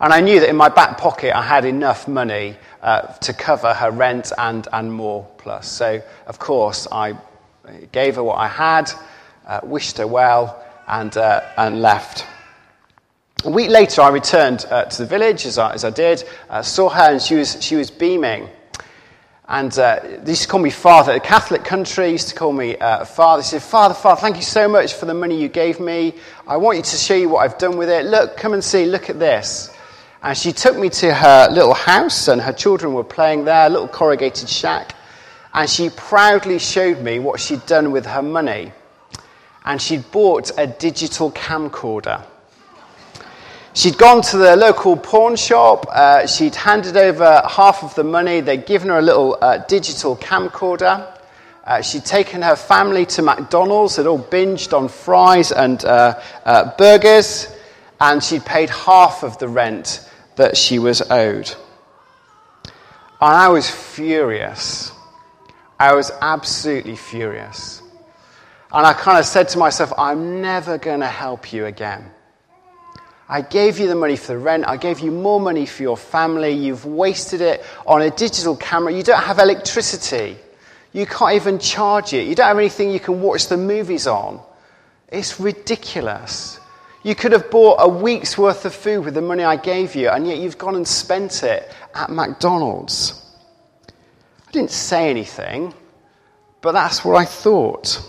And 0.00 0.12
I 0.12 0.20
knew 0.20 0.40
that 0.40 0.48
in 0.48 0.56
my 0.56 0.68
back 0.68 0.98
pocket 0.98 1.34
I 1.34 1.42
had 1.42 1.64
enough 1.64 2.06
money 2.06 2.56
uh, 2.82 3.02
to 3.14 3.32
cover 3.32 3.72
her 3.72 3.90
rent 3.90 4.30
and, 4.36 4.68
and 4.72 4.92
more 4.92 5.26
plus. 5.38 5.68
So, 5.68 6.02
of 6.26 6.38
course, 6.38 6.86
I 6.92 7.16
gave 7.92 8.16
her 8.16 8.22
what 8.22 8.38
I 8.38 8.48
had, 8.48 8.92
uh, 9.46 9.60
wished 9.64 9.98
her 9.98 10.06
well, 10.06 10.62
and, 10.86 11.16
uh, 11.16 11.40
and 11.56 11.80
left. 11.82 12.26
A 13.44 13.50
week 13.50 13.70
later, 13.70 14.02
I 14.02 14.10
returned 14.10 14.66
uh, 14.70 14.84
to 14.84 14.98
the 14.98 15.06
village, 15.06 15.46
as 15.46 15.58
I, 15.58 15.72
as 15.72 15.84
I 15.84 15.90
did, 15.90 16.24
saw 16.62 16.88
her, 16.90 17.12
and 17.12 17.22
she 17.22 17.34
was, 17.34 17.62
she 17.62 17.76
was 17.76 17.90
beaming. 17.90 18.48
And 19.48 19.78
uh, 19.78 20.00
they 20.22 20.32
used 20.32 20.42
to 20.42 20.48
call 20.48 20.60
me 20.60 20.70
Father. 20.70 21.12
A 21.12 21.20
Catholic 21.20 21.62
country 21.62 22.10
used 22.10 22.28
to 22.28 22.34
call 22.34 22.52
me 22.52 22.76
uh, 22.78 23.04
Father. 23.04 23.42
They 23.42 23.46
said, 23.46 23.62
Father, 23.62 23.94
Father, 23.94 24.20
thank 24.20 24.36
you 24.36 24.42
so 24.42 24.68
much 24.68 24.94
for 24.94 25.06
the 25.06 25.14
money 25.14 25.40
you 25.40 25.48
gave 25.48 25.78
me. 25.78 26.14
I 26.48 26.56
want 26.56 26.78
you 26.78 26.82
to 26.82 26.96
show 26.96 27.14
you 27.14 27.28
what 27.28 27.44
I've 27.44 27.56
done 27.56 27.76
with 27.76 27.88
it. 27.88 28.06
Look, 28.06 28.36
come 28.36 28.54
and 28.54 28.64
see, 28.64 28.86
look 28.86 29.08
at 29.08 29.20
this. 29.20 29.72
And 30.22 30.36
she 30.36 30.52
took 30.52 30.76
me 30.76 30.88
to 30.90 31.14
her 31.14 31.48
little 31.48 31.74
house, 31.74 32.26
and 32.26 32.40
her 32.40 32.52
children 32.52 32.92
were 32.92 33.04
playing 33.04 33.44
there, 33.44 33.68
a 33.68 33.70
little 33.70 33.86
corrugated 33.86 34.48
shack. 34.48 34.96
And 35.54 35.70
she 35.70 35.90
proudly 35.90 36.58
showed 36.58 37.00
me 37.00 37.20
what 37.20 37.38
she'd 37.38 37.64
done 37.66 37.92
with 37.92 38.04
her 38.06 38.22
money. 38.22 38.72
And 39.64 39.80
she'd 39.80 40.10
bought 40.10 40.50
a 40.58 40.66
digital 40.66 41.30
camcorder. 41.30 42.24
She'd 43.76 43.98
gone 43.98 44.22
to 44.22 44.38
the 44.38 44.56
local 44.56 44.96
pawn 44.96 45.36
shop. 45.36 45.84
Uh, 45.90 46.26
she'd 46.26 46.54
handed 46.54 46.96
over 46.96 47.42
half 47.46 47.84
of 47.84 47.94
the 47.94 48.04
money. 48.04 48.40
They'd 48.40 48.64
given 48.64 48.88
her 48.88 48.98
a 48.98 49.02
little 49.02 49.36
uh, 49.38 49.58
digital 49.58 50.16
camcorder. 50.16 51.14
Uh, 51.62 51.82
she'd 51.82 52.06
taken 52.06 52.40
her 52.40 52.56
family 52.56 53.04
to 53.04 53.20
McDonald's. 53.20 53.96
They'd 53.96 54.06
all 54.06 54.18
binged 54.18 54.72
on 54.72 54.88
fries 54.88 55.52
and 55.52 55.84
uh, 55.84 56.18
uh, 56.46 56.74
burgers. 56.78 57.54
And 58.00 58.24
she'd 58.24 58.46
paid 58.46 58.70
half 58.70 59.22
of 59.22 59.36
the 59.36 59.46
rent 59.46 60.08
that 60.36 60.56
she 60.56 60.78
was 60.78 61.02
owed. 61.10 61.54
And 63.20 63.36
I 63.36 63.48
was 63.48 63.68
furious. 63.68 64.90
I 65.78 65.94
was 65.94 66.10
absolutely 66.22 66.96
furious. 66.96 67.82
And 68.72 68.86
I 68.86 68.94
kind 68.94 69.18
of 69.18 69.26
said 69.26 69.50
to 69.50 69.58
myself, 69.58 69.92
I'm 69.98 70.40
never 70.40 70.78
going 70.78 71.00
to 71.00 71.08
help 71.08 71.52
you 71.52 71.66
again. 71.66 72.12
I 73.28 73.40
gave 73.42 73.78
you 73.78 73.88
the 73.88 73.96
money 73.96 74.16
for 74.16 74.28
the 74.28 74.38
rent. 74.38 74.66
I 74.66 74.76
gave 74.76 75.00
you 75.00 75.10
more 75.10 75.40
money 75.40 75.66
for 75.66 75.82
your 75.82 75.96
family. 75.96 76.52
You've 76.52 76.84
wasted 76.84 77.40
it 77.40 77.64
on 77.86 78.02
a 78.02 78.10
digital 78.10 78.56
camera. 78.56 78.92
You 78.92 79.02
don't 79.02 79.22
have 79.22 79.40
electricity. 79.40 80.36
You 80.92 81.06
can't 81.06 81.34
even 81.34 81.58
charge 81.58 82.12
it. 82.12 82.28
You 82.28 82.34
don't 82.36 82.46
have 82.46 82.58
anything 82.58 82.90
you 82.90 83.00
can 83.00 83.20
watch 83.20 83.48
the 83.48 83.56
movies 83.56 84.06
on. 84.06 84.40
It's 85.08 85.40
ridiculous. 85.40 86.60
You 87.02 87.14
could 87.14 87.32
have 87.32 87.50
bought 87.50 87.76
a 87.78 87.88
week's 87.88 88.38
worth 88.38 88.64
of 88.64 88.74
food 88.74 89.04
with 89.04 89.14
the 89.14 89.22
money 89.22 89.44
I 89.44 89.56
gave 89.56 89.94
you, 89.94 90.08
and 90.08 90.26
yet 90.26 90.38
you've 90.38 90.58
gone 90.58 90.76
and 90.76 90.86
spent 90.86 91.42
it 91.42 91.70
at 91.94 92.10
McDonald's. 92.10 93.22
I 94.48 94.50
didn't 94.52 94.70
say 94.70 95.10
anything, 95.10 95.74
but 96.60 96.72
that's 96.72 97.04
what 97.04 97.16
I 97.16 97.24
thought. 97.24 98.00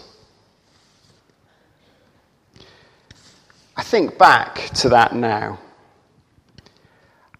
I 3.77 3.83
think 3.83 4.17
back 4.17 4.55
to 4.81 4.89
that 4.89 5.15
now. 5.15 5.59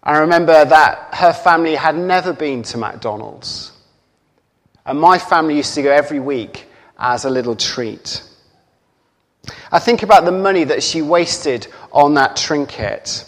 I 0.00 0.18
remember 0.18 0.64
that 0.64 1.14
her 1.14 1.32
family 1.32 1.74
had 1.74 1.98
never 1.98 2.32
been 2.32 2.62
to 2.62 2.78
McDonald's. 2.78 3.72
And 4.86 5.00
my 5.00 5.18
family 5.18 5.56
used 5.56 5.74
to 5.74 5.82
go 5.82 5.90
every 5.90 6.20
week 6.20 6.66
as 6.96 7.24
a 7.24 7.30
little 7.30 7.56
treat. 7.56 8.22
I 9.72 9.80
think 9.80 10.04
about 10.04 10.24
the 10.24 10.32
money 10.32 10.62
that 10.62 10.84
she 10.84 11.02
wasted 11.02 11.66
on 11.90 12.14
that 12.14 12.36
trinket. 12.36 13.24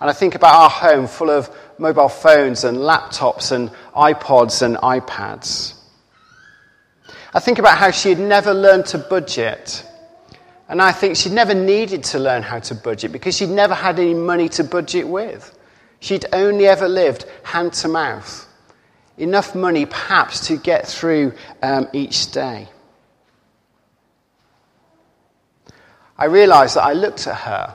And 0.00 0.08
I 0.08 0.14
think 0.14 0.34
about 0.34 0.54
our 0.54 0.70
home 0.70 1.06
full 1.06 1.30
of 1.30 1.54
mobile 1.78 2.08
phones 2.08 2.64
and 2.64 2.78
laptops 2.78 3.52
and 3.52 3.70
iPods 3.94 4.62
and 4.62 4.76
iPads. 4.76 5.74
I 7.34 7.40
think 7.40 7.58
about 7.58 7.76
how 7.76 7.90
she 7.90 8.08
had 8.08 8.18
never 8.18 8.54
learned 8.54 8.86
to 8.86 8.98
budget 8.98 9.84
and 10.70 10.80
I 10.80 10.92
think 10.92 11.16
she'd 11.16 11.32
never 11.32 11.52
needed 11.52 12.04
to 12.04 12.20
learn 12.20 12.44
how 12.44 12.60
to 12.60 12.76
budget 12.76 13.10
because 13.10 13.36
she'd 13.36 13.50
never 13.50 13.74
had 13.74 13.98
any 13.98 14.14
money 14.14 14.48
to 14.50 14.62
budget 14.62 15.06
with. 15.06 15.58
She'd 15.98 16.26
only 16.32 16.68
ever 16.68 16.88
lived 16.88 17.26
hand 17.42 17.72
to 17.74 17.88
mouth. 17.88 18.46
Enough 19.18 19.56
money, 19.56 19.84
perhaps, 19.84 20.46
to 20.46 20.56
get 20.56 20.86
through 20.86 21.32
um, 21.60 21.88
each 21.92 22.30
day. 22.30 22.68
I 26.16 26.26
realized 26.26 26.76
that 26.76 26.84
I 26.84 26.92
looked 26.92 27.26
at 27.26 27.34
her 27.34 27.74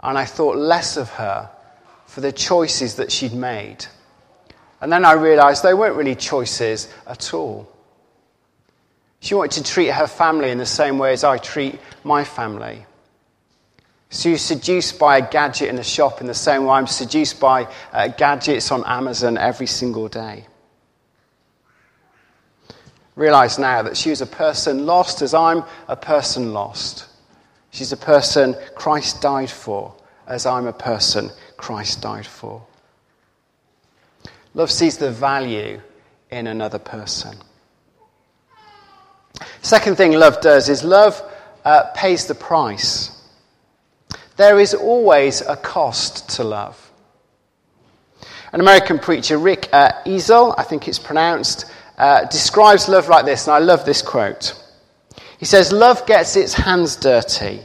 and 0.00 0.18
I 0.18 0.26
thought 0.26 0.58
less 0.58 0.98
of 0.98 1.08
her 1.12 1.48
for 2.04 2.20
the 2.20 2.30
choices 2.30 2.96
that 2.96 3.10
she'd 3.10 3.32
made. 3.32 3.86
And 4.82 4.92
then 4.92 5.06
I 5.06 5.12
realized 5.12 5.62
they 5.62 5.72
weren't 5.72 5.96
really 5.96 6.14
choices 6.14 6.92
at 7.06 7.32
all. 7.32 7.72
She 9.20 9.34
wanted 9.34 9.64
to 9.64 9.72
treat 9.72 9.88
her 9.88 10.06
family 10.06 10.50
in 10.50 10.58
the 10.58 10.66
same 10.66 10.98
way 10.98 11.12
as 11.12 11.24
I 11.24 11.36
treat 11.38 11.78
my 12.04 12.24
family. 12.24 12.86
She 14.08 14.32
was 14.32 14.42
seduced 14.42 14.98
by 14.98 15.18
a 15.18 15.30
gadget 15.30 15.68
in 15.68 15.78
a 15.78 15.84
shop 15.84 16.20
in 16.20 16.26
the 16.26 16.34
same 16.34 16.64
way 16.64 16.72
I'm 16.72 16.86
seduced 16.86 17.38
by 17.38 17.68
uh, 17.92 18.08
gadgets 18.08 18.72
on 18.72 18.82
Amazon 18.84 19.38
every 19.38 19.66
single 19.66 20.08
day. 20.08 20.46
Realize 23.14 23.58
now 23.58 23.82
that 23.82 23.96
she 23.96 24.10
was 24.10 24.20
a 24.20 24.26
person 24.26 24.86
lost 24.86 25.22
as 25.22 25.34
I'm 25.34 25.62
a 25.86 25.96
person 25.96 26.52
lost. 26.52 27.06
She's 27.70 27.92
a 27.92 27.96
person 27.96 28.56
Christ 28.74 29.20
died 29.20 29.50
for 29.50 29.94
as 30.26 30.46
I'm 30.46 30.66
a 30.66 30.72
person 30.72 31.30
Christ 31.56 32.00
died 32.00 32.26
for. 32.26 32.66
Love 34.54 34.70
sees 34.70 34.96
the 34.96 35.10
value 35.10 35.80
in 36.30 36.46
another 36.46 36.78
person. 36.78 37.36
Second 39.62 39.96
thing 39.96 40.12
love 40.12 40.40
does 40.40 40.68
is 40.68 40.82
love 40.82 41.22
uh, 41.64 41.84
pays 41.94 42.26
the 42.26 42.34
price. 42.34 43.16
There 44.36 44.58
is 44.58 44.74
always 44.74 45.42
a 45.42 45.56
cost 45.56 46.30
to 46.36 46.44
love. 46.44 46.90
An 48.52 48.60
American 48.60 48.98
preacher, 48.98 49.38
Rick 49.38 49.68
uh, 49.72 49.92
Ezell, 50.06 50.54
I 50.58 50.64
think 50.64 50.88
it's 50.88 50.98
pronounced, 50.98 51.70
uh, 51.98 52.24
describes 52.24 52.88
love 52.88 53.08
like 53.08 53.26
this, 53.26 53.46
and 53.46 53.54
I 53.54 53.58
love 53.58 53.84
this 53.84 54.02
quote. 54.02 54.54
He 55.38 55.44
says, 55.44 55.72
Love 55.72 56.06
gets 56.06 56.36
its 56.36 56.54
hands 56.54 56.96
dirty. 56.96 57.60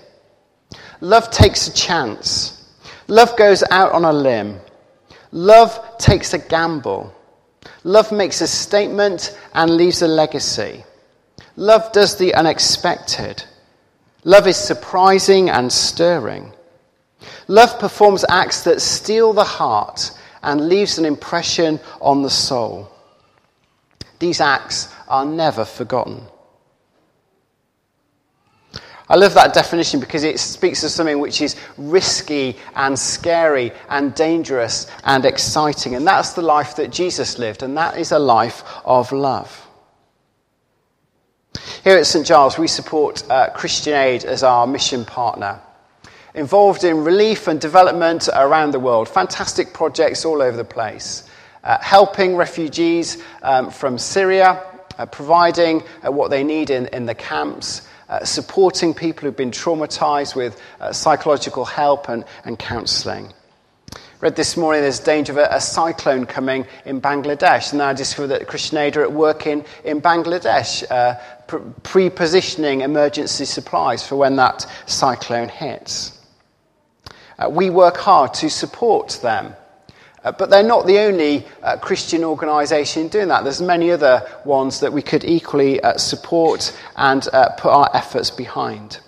Love 1.01 1.29
takes 1.31 1.67
a 1.67 1.74
chance. 1.74 2.74
Love 3.07 3.36
goes 3.38 3.63
out 3.72 3.91
on 3.91 4.05
a 4.05 4.13
limb. 4.13 4.60
Love 5.31 5.98
takes 5.98 6.34
a 6.34 6.38
gamble. 6.38 7.13
Love 7.84 8.12
makes 8.12 8.41
a 8.41 8.48
statement 8.48 9.38
and 9.53 9.72
leaves 9.72 10.01
a 10.01 10.07
legacy. 10.07 10.84
Love 11.55 11.91
does 11.91 12.17
the 12.17 12.33
unexpected. 12.33 13.43
Love 14.24 14.47
is 14.47 14.57
surprising 14.57 15.50
and 15.50 15.71
stirring. 15.71 16.51
Love 17.47 17.79
performs 17.79 18.25
acts 18.27 18.63
that 18.63 18.81
steal 18.81 19.33
the 19.33 19.43
heart 19.43 20.12
and 20.43 20.67
leaves 20.67 20.97
an 20.97 21.05
impression 21.05 21.79
on 22.01 22.21
the 22.21 22.29
soul. 22.29 22.91
These 24.19 24.41
acts 24.41 24.93
are 25.07 25.25
never 25.25 25.65
forgotten. 25.65 26.21
I 29.07 29.15
love 29.15 29.35
that 29.35 29.53
definition 29.53 30.00
because 30.00 30.24
it 30.24 30.39
speaks 30.39 30.83
of 30.83 30.89
something 30.89 31.19
which 31.19 31.39
is 31.39 31.55
risky 31.77 32.57
and 32.75 32.97
scary 32.97 33.71
and 33.88 34.15
dangerous 34.15 34.88
and 35.03 35.25
exciting. 35.25 35.93
And 35.93 36.07
that's 36.07 36.33
the 36.33 36.41
life 36.41 36.75
that 36.77 36.89
Jesus 36.89 37.38
lived, 37.38 37.62
and 37.62 37.77
that 37.77 37.97
is 37.97 38.12
a 38.12 38.19
life 38.19 38.63
of 38.83 39.12
love. 39.12 39.64
Here 41.83 41.97
at 41.97 42.05
St. 42.05 42.25
Giles, 42.25 42.57
we 42.57 42.67
support 42.67 43.24
uh, 43.29 43.50
Christian 43.51 43.93
Aid 43.93 44.25
as 44.25 44.43
our 44.43 44.65
mission 44.65 45.05
partner, 45.05 45.59
involved 46.33 46.83
in 46.83 47.03
relief 47.03 47.47
and 47.47 47.59
development 47.62 48.27
around 48.33 48.71
the 48.71 48.79
world. 48.79 49.07
Fantastic 49.07 49.74
projects 49.74 50.25
all 50.25 50.41
over 50.41 50.57
the 50.57 50.63
place. 50.63 51.29
Uh, 51.63 51.77
helping 51.81 52.35
refugees 52.35 53.21
um, 53.41 53.71
from 53.71 53.97
Syria, 53.97 54.63
uh, 54.97 55.05
providing 55.05 55.83
uh, 56.05 56.12
what 56.12 56.29
they 56.29 56.43
need 56.43 56.69
in, 56.69 56.88
in 56.88 57.05
the 57.05 57.15
camps, 57.15 57.88
uh, 58.09 58.24
supporting 58.24 58.93
people 58.93 59.25
who've 59.25 59.35
been 59.35 59.51
traumatized 59.51 60.35
with 60.35 60.62
uh, 60.79 60.91
psychological 60.91 61.65
help 61.65 62.07
and, 62.07 62.24
and 62.43 62.59
counseling. 62.59 63.33
Read 64.25 64.36
this 64.36 64.58
morning 64.58 64.82
there's 64.82 65.00
danger 65.00 65.34
of 65.34 65.38
a, 65.38 65.48
a, 65.51 65.62
cyclone 65.62 66.25
coming 66.25 66.65
in 66.86 67.00
Bangladesh, 67.00 67.74
and 67.74 67.79
I 67.79 67.94
discovered 67.94 68.29
that 68.29 68.74
Aid 68.74 68.98
are 68.98 69.03
at 69.03 69.12
work 69.12 69.46
in, 69.46 69.63
in 69.84 70.01
Bangladesh, 70.01 70.84
uh, 70.89 71.20
pre 71.84 72.10
positioning 72.10 72.82
emergency 72.82 73.46
supplies 73.46 74.03
for 74.03 74.15
when 74.15 74.36
that 74.38 74.65
cyclone 74.88 75.48
hits. 75.48 76.20
Uh, 77.38 77.51
we 77.51 77.70
work 77.70 77.98
hard 77.98 78.34
to 78.34 78.50
support 78.50 79.20
them. 79.22 79.53
Uh, 80.24 80.32
but 80.32 80.50
they're 80.50 80.63
not 80.63 80.88
the 80.88 80.98
only 80.98 81.46
uh, 81.62 81.77
Christian 81.77 82.24
organisation 82.24 83.08
doing 83.08 83.27
that. 83.27 83.44
There's 83.44 83.62
many 83.62 83.91
other 83.91 84.27
ones 84.44 84.79
that 84.79 84.91
we 84.91 85.03
could 85.03 85.24
equally 85.24 85.79
uh, 85.82 86.00
support 86.00 86.75
and 86.96 87.27
uh, 87.32 87.50
put 87.60 87.70
our 87.70 87.91
efforts 87.94 88.32
behind. 88.32 89.01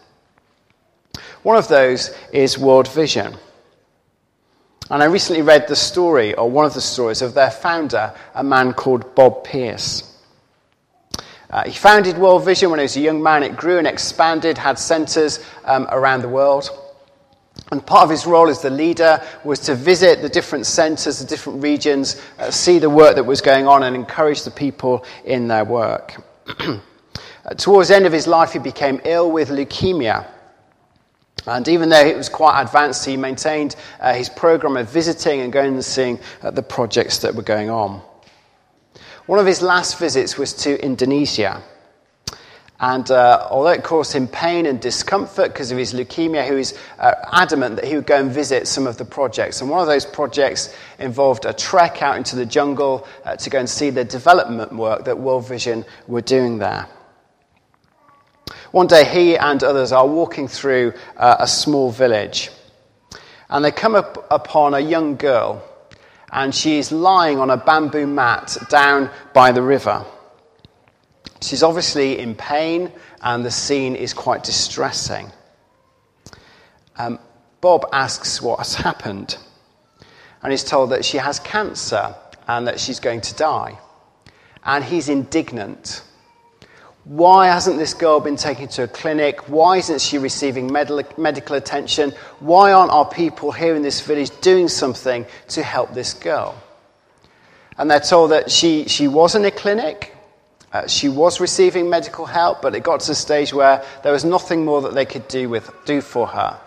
One 1.41 1.57
of 1.57 1.69
those 1.69 2.15
is 2.31 2.59
World 2.59 2.87
Vision. 2.89 3.33
And 4.89 5.03
I 5.03 5.07
recently 5.07 5.41
read 5.41 5.67
the 5.67 5.75
story, 5.75 6.33
or 6.35 6.49
one 6.49 6.65
of 6.65 6.73
the 6.73 6.81
stories, 6.81 7.21
of 7.21 7.33
their 7.33 7.51
founder, 7.51 8.13
a 8.35 8.43
man 8.43 8.71
called 8.71 9.15
Bob 9.15 9.43
Pierce. 9.43 10.17
Uh, 11.49 11.65
he 11.65 11.73
founded 11.73 12.17
World 12.17 12.45
Vision 12.45 12.69
when 12.69 12.79
he 12.79 12.83
was 12.83 12.95
a 12.95 13.01
young 13.01 13.21
man. 13.21 13.43
It 13.43 13.57
grew 13.57 13.77
and 13.77 13.87
expanded, 13.87 14.57
had 14.57 14.79
centres 14.79 15.43
um, 15.65 15.87
around 15.91 16.21
the 16.21 16.29
world. 16.29 16.69
And 17.69 17.85
part 17.85 18.03
of 18.03 18.09
his 18.09 18.25
role 18.25 18.47
as 18.47 18.61
the 18.61 18.69
leader 18.69 19.21
was 19.43 19.59
to 19.61 19.75
visit 19.75 20.21
the 20.21 20.29
different 20.29 20.65
centres, 20.65 21.19
the 21.19 21.25
different 21.25 21.61
regions, 21.61 22.21
uh, 22.39 22.49
see 22.49 22.79
the 22.79 22.89
work 22.89 23.15
that 23.15 23.25
was 23.25 23.41
going 23.41 23.67
on, 23.67 23.83
and 23.83 23.93
encourage 23.93 24.43
the 24.43 24.51
people 24.51 25.05
in 25.25 25.49
their 25.49 25.65
work. 25.65 26.23
uh, 26.59 26.79
towards 27.57 27.89
the 27.89 27.95
end 27.95 28.05
of 28.05 28.13
his 28.13 28.25
life, 28.25 28.53
he 28.53 28.59
became 28.59 29.01
ill 29.03 29.29
with 29.31 29.49
leukemia. 29.49 30.25
And 31.45 31.67
even 31.67 31.89
though 31.89 32.05
it 32.05 32.17
was 32.17 32.29
quite 32.29 32.61
advanced, 32.61 33.05
he 33.05 33.15
maintained 33.15 33.75
uh, 33.99 34.13
his 34.13 34.29
program 34.29 34.75
of 34.75 34.89
visiting 34.89 35.41
and 35.41 35.53
going 35.53 35.75
and 35.75 35.85
seeing 35.85 36.19
uh, 36.41 36.51
the 36.51 36.63
projects 36.63 37.19
that 37.19 37.35
were 37.35 37.43
going 37.43 37.69
on. 37.69 38.01
One 39.27 39.39
of 39.39 39.45
his 39.45 39.61
last 39.61 39.99
visits 39.99 40.37
was 40.37 40.53
to 40.63 40.83
Indonesia. 40.83 41.61
And 42.79 43.09
uh, 43.09 43.47
although 43.49 43.71
it 43.71 43.83
caused 43.83 44.13
him 44.13 44.27
pain 44.27 44.67
and 44.67 44.79
discomfort 44.79 45.51
because 45.51 45.71
of 45.71 45.77
his 45.77 45.93
leukemia, 45.93 46.45
he 46.45 46.53
was 46.53 46.77
uh, 46.99 47.13
adamant 47.31 47.77
that 47.77 47.85
he 47.85 47.95
would 47.95 48.05
go 48.05 48.19
and 48.19 48.31
visit 48.31 48.67
some 48.67 48.85
of 48.85 48.97
the 48.97 49.05
projects. 49.05 49.61
And 49.61 49.69
one 49.69 49.81
of 49.81 49.87
those 49.87 50.05
projects 50.05 50.75
involved 50.99 51.45
a 51.45 51.53
trek 51.53 52.03
out 52.03 52.17
into 52.17 52.35
the 52.35 52.45
jungle 52.45 53.07
uh, 53.25 53.35
to 53.37 53.49
go 53.49 53.59
and 53.59 53.69
see 53.69 53.89
the 53.89 54.05
development 54.05 54.73
work 54.73 55.05
that 55.05 55.17
World 55.17 55.47
Vision 55.47 55.85
were 56.07 56.21
doing 56.21 56.59
there. 56.59 56.87
One 58.71 58.87
day, 58.87 59.05
he 59.05 59.37
and 59.37 59.63
others 59.63 59.91
are 59.91 60.07
walking 60.07 60.47
through 60.47 60.93
uh, 61.15 61.37
a 61.39 61.47
small 61.47 61.89
village, 61.91 62.49
and 63.49 63.63
they 63.63 63.71
come 63.71 63.95
up 63.95 64.27
upon 64.29 64.73
a 64.73 64.79
young 64.79 65.15
girl, 65.15 65.63
and 66.31 66.53
she 66.53 66.77
is 66.77 66.91
lying 66.91 67.39
on 67.39 67.49
a 67.49 67.57
bamboo 67.57 68.05
mat 68.05 68.57
down 68.69 69.09
by 69.33 69.51
the 69.51 69.61
river. 69.61 70.05
She's 71.41 71.63
obviously 71.63 72.19
in 72.19 72.35
pain, 72.35 72.91
and 73.21 73.45
the 73.45 73.51
scene 73.51 73.95
is 73.95 74.13
quite 74.13 74.43
distressing. 74.43 75.31
Um, 76.97 77.19
Bob 77.61 77.87
asks 77.93 78.41
what 78.41 78.59
has 78.59 78.75
happened, 78.75 79.37
and 80.41 80.51
he's 80.51 80.63
told 80.63 80.89
that 80.89 81.05
she 81.05 81.17
has 81.17 81.39
cancer 81.39 82.15
and 82.47 82.67
that 82.67 82.79
she's 82.79 82.99
going 82.99 83.21
to 83.21 83.35
die. 83.35 83.79
And 84.63 84.83
he's 84.83 85.07
indignant 85.09 86.03
why 87.07 87.47
hasn't 87.47 87.77
this 87.77 87.93
girl 87.93 88.19
been 88.19 88.35
taken 88.35 88.67
to 88.69 88.83
a 88.83 88.87
clinic? 88.87 89.47
Why 89.47 89.77
isn't 89.77 90.01
she 90.01 90.17
receiving 90.17 90.69
medical 90.71 91.55
attention? 91.55 92.11
Why 92.39 92.73
aren't 92.73 92.91
our 92.91 93.07
people 93.07 93.53
here 93.53 93.75
in 93.75 93.81
this 93.81 94.01
village 94.01 94.29
doing 94.41 94.67
something 94.67 95.25
to 95.49 95.63
help 95.63 95.93
this 95.93 96.13
girl? 96.13 96.61
And 97.77 97.89
they're 97.89 98.01
told 98.01 98.31
that 98.31 98.51
she, 98.51 98.89
she 98.89 99.07
was 99.07 99.35
in 99.35 99.45
a 99.45 99.51
clinic, 99.51 100.13
uh, 100.73 100.87
she 100.87 101.07
was 101.07 101.39
receiving 101.39 101.89
medical 101.89 102.25
help, 102.25 102.61
but 102.61 102.75
it 102.75 102.83
got 102.83 102.99
to 102.99 103.07
the 103.07 103.15
stage 103.15 103.53
where 103.53 103.85
there 104.03 104.11
was 104.11 104.25
nothing 104.25 104.65
more 104.65 104.81
that 104.81 104.93
they 104.93 105.05
could 105.05 105.29
do, 105.29 105.47
with, 105.47 105.71
do 105.85 106.01
for 106.01 106.27
her. 106.27 106.59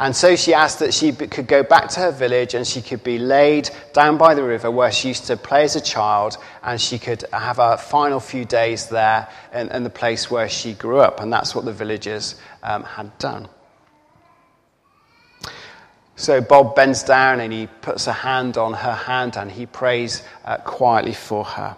And 0.00 0.16
so 0.16 0.34
she 0.34 0.54
asked 0.54 0.78
that 0.78 0.94
she 0.94 1.12
could 1.12 1.46
go 1.46 1.62
back 1.62 1.90
to 1.90 2.00
her 2.00 2.10
village 2.10 2.54
and 2.54 2.66
she 2.66 2.80
could 2.80 3.04
be 3.04 3.18
laid 3.18 3.68
down 3.92 4.16
by 4.16 4.32
the 4.32 4.42
river 4.42 4.70
where 4.70 4.90
she 4.90 5.08
used 5.08 5.26
to 5.26 5.36
play 5.36 5.64
as 5.64 5.76
a 5.76 5.80
child 5.80 6.38
and 6.62 6.80
she 6.80 6.98
could 6.98 7.22
have 7.34 7.58
her 7.58 7.76
final 7.76 8.18
few 8.18 8.46
days 8.46 8.88
there 8.88 9.28
in, 9.52 9.68
in 9.68 9.84
the 9.84 9.90
place 9.90 10.30
where 10.30 10.48
she 10.48 10.72
grew 10.72 11.00
up. 11.00 11.20
And 11.20 11.30
that's 11.30 11.54
what 11.54 11.66
the 11.66 11.72
villagers 11.74 12.36
um, 12.62 12.82
had 12.82 13.16
done. 13.18 13.46
So 16.16 16.40
Bob 16.40 16.74
bends 16.74 17.02
down 17.02 17.40
and 17.40 17.52
he 17.52 17.66
puts 17.66 18.06
a 18.06 18.12
hand 18.14 18.56
on 18.56 18.72
her 18.72 18.94
hand 18.94 19.36
and 19.36 19.50
he 19.50 19.66
prays 19.66 20.22
uh, 20.46 20.56
quietly 20.56 21.12
for 21.12 21.44
her. 21.44 21.76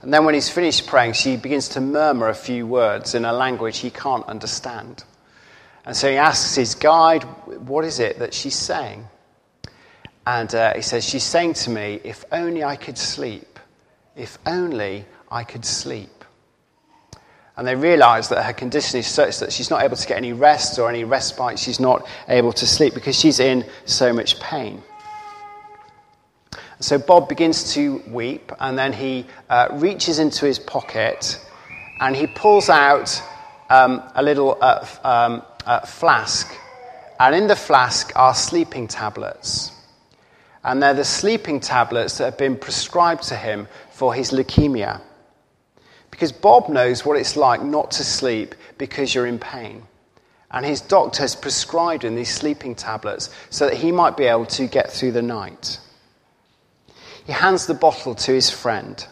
And 0.00 0.12
then 0.12 0.24
when 0.24 0.32
he's 0.32 0.48
finished 0.48 0.86
praying, 0.86 1.12
she 1.12 1.36
begins 1.36 1.68
to 1.70 1.82
murmur 1.82 2.30
a 2.30 2.34
few 2.34 2.66
words 2.66 3.14
in 3.14 3.26
a 3.26 3.32
language 3.34 3.78
he 3.78 3.90
can't 3.90 4.24
understand. 4.26 5.04
And 5.86 5.96
so 5.96 6.10
he 6.10 6.16
asks 6.16 6.54
his 6.54 6.74
guide, 6.74 7.24
What 7.66 7.84
is 7.84 8.00
it 8.00 8.18
that 8.18 8.32
she's 8.32 8.54
saying? 8.54 9.06
And 10.26 10.54
uh, 10.54 10.74
he 10.74 10.82
says, 10.82 11.06
She's 11.06 11.24
saying 11.24 11.54
to 11.54 11.70
me, 11.70 12.00
If 12.04 12.24
only 12.32 12.64
I 12.64 12.76
could 12.76 12.96
sleep. 12.98 13.58
If 14.16 14.38
only 14.46 15.04
I 15.30 15.44
could 15.44 15.64
sleep. 15.64 16.10
And 17.56 17.66
they 17.66 17.76
realize 17.76 18.30
that 18.30 18.42
her 18.42 18.52
condition 18.52 18.98
is 18.98 19.06
such 19.06 19.38
that 19.38 19.52
she's 19.52 19.70
not 19.70 19.82
able 19.82 19.96
to 19.96 20.08
get 20.08 20.16
any 20.16 20.32
rest 20.32 20.78
or 20.78 20.88
any 20.88 21.04
respite. 21.04 21.58
She's 21.58 21.78
not 21.78 22.06
able 22.28 22.52
to 22.52 22.66
sleep 22.66 22.94
because 22.94 23.18
she's 23.18 23.38
in 23.38 23.64
so 23.84 24.12
much 24.12 24.40
pain. 24.40 24.82
So 26.80 26.98
Bob 26.98 27.28
begins 27.28 27.72
to 27.74 28.02
weep, 28.08 28.50
and 28.58 28.76
then 28.76 28.92
he 28.92 29.26
uh, 29.48 29.68
reaches 29.72 30.18
into 30.18 30.46
his 30.46 30.58
pocket 30.58 31.40
and 32.00 32.16
he 32.16 32.26
pulls 32.26 32.68
out 32.68 33.22
um, 33.70 34.02
a 34.14 34.22
little 34.22 34.58
uh, 34.60 34.86
um, 35.04 35.42
uh, 35.64 35.80
flask, 35.80 36.54
and 37.18 37.34
in 37.34 37.46
the 37.46 37.56
flask 37.56 38.12
are 38.16 38.34
sleeping 38.34 38.88
tablets. 38.88 39.72
And 40.62 40.82
they're 40.82 40.94
the 40.94 41.04
sleeping 41.04 41.60
tablets 41.60 42.18
that 42.18 42.24
have 42.24 42.38
been 42.38 42.56
prescribed 42.56 43.24
to 43.24 43.36
him 43.36 43.68
for 43.90 44.14
his 44.14 44.30
leukemia. 44.30 45.00
Because 46.10 46.32
Bob 46.32 46.68
knows 46.68 47.04
what 47.04 47.18
it's 47.18 47.36
like 47.36 47.62
not 47.62 47.90
to 47.92 48.04
sleep 48.04 48.54
because 48.78 49.14
you're 49.14 49.26
in 49.26 49.38
pain. 49.38 49.82
And 50.50 50.64
his 50.64 50.80
doctor 50.80 51.22
has 51.22 51.34
prescribed 51.34 52.04
him 52.04 52.14
these 52.14 52.32
sleeping 52.32 52.76
tablets 52.76 53.28
so 53.50 53.68
that 53.68 53.76
he 53.76 53.92
might 53.92 54.16
be 54.16 54.24
able 54.24 54.46
to 54.46 54.66
get 54.66 54.90
through 54.90 55.12
the 55.12 55.22
night. 55.22 55.80
He 57.26 57.32
hands 57.32 57.66
the 57.66 57.74
bottle 57.74 58.14
to 58.14 58.32
his 58.32 58.50
friend 58.50 59.06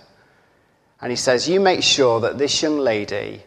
and 1.01 1.11
he 1.11 1.17
says, 1.17 1.49
You 1.49 1.61
make 1.61 1.83
sure 1.83 2.21
that 2.21 2.39
this 2.39 2.63
young 2.63 2.79
lady 2.79 3.43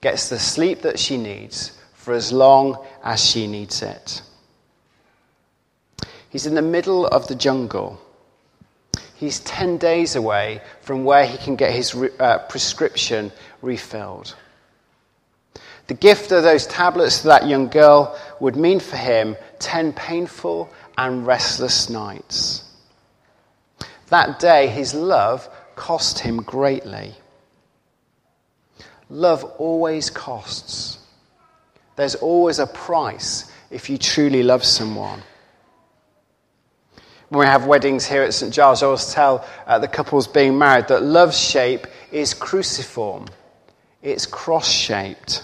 gets 0.00 0.28
the 0.28 0.38
sleep 0.38 0.82
that 0.82 0.98
she 0.98 1.16
needs 1.16 1.77
for 2.08 2.14
as 2.14 2.32
long 2.32 2.82
as 3.04 3.22
she 3.22 3.46
needs 3.46 3.82
it. 3.82 4.22
He's 6.30 6.46
in 6.46 6.54
the 6.54 6.62
middle 6.62 7.06
of 7.06 7.28
the 7.28 7.34
jungle. 7.34 8.00
He's 9.16 9.40
10 9.40 9.76
days 9.76 10.16
away 10.16 10.62
from 10.80 11.04
where 11.04 11.26
he 11.26 11.36
can 11.36 11.54
get 11.54 11.74
his 11.74 11.94
uh, 11.94 12.38
prescription 12.48 13.30
refilled. 13.60 14.34
The 15.88 15.92
gift 15.92 16.32
of 16.32 16.44
those 16.44 16.66
tablets 16.66 17.20
to 17.20 17.28
that 17.28 17.46
young 17.46 17.68
girl 17.68 18.18
would 18.40 18.56
mean 18.56 18.80
for 18.80 18.96
him 18.96 19.36
10 19.58 19.92
painful 19.92 20.70
and 20.96 21.26
restless 21.26 21.90
nights. 21.90 22.64
That 24.08 24.38
day, 24.38 24.68
his 24.68 24.94
love 24.94 25.46
cost 25.76 26.20
him 26.20 26.38
greatly. 26.38 27.12
Love 29.10 29.44
always 29.58 30.08
costs. 30.08 30.98
There's 31.98 32.14
always 32.14 32.60
a 32.60 32.66
price 32.68 33.50
if 33.72 33.90
you 33.90 33.98
truly 33.98 34.44
love 34.44 34.62
someone. 34.62 35.20
When 37.28 37.40
we 37.40 37.46
have 37.46 37.66
weddings 37.66 38.06
here 38.06 38.22
at 38.22 38.32
St. 38.32 38.54
Giles, 38.54 38.84
I 38.84 38.86
always 38.86 39.12
tell 39.12 39.44
uh, 39.66 39.80
the 39.80 39.88
couples 39.88 40.28
being 40.28 40.56
married 40.56 40.86
that 40.88 41.02
love's 41.02 41.36
shape 41.36 41.88
is 42.12 42.34
cruciform, 42.34 43.26
it's 44.00 44.26
cross 44.26 44.70
shaped. 44.70 45.42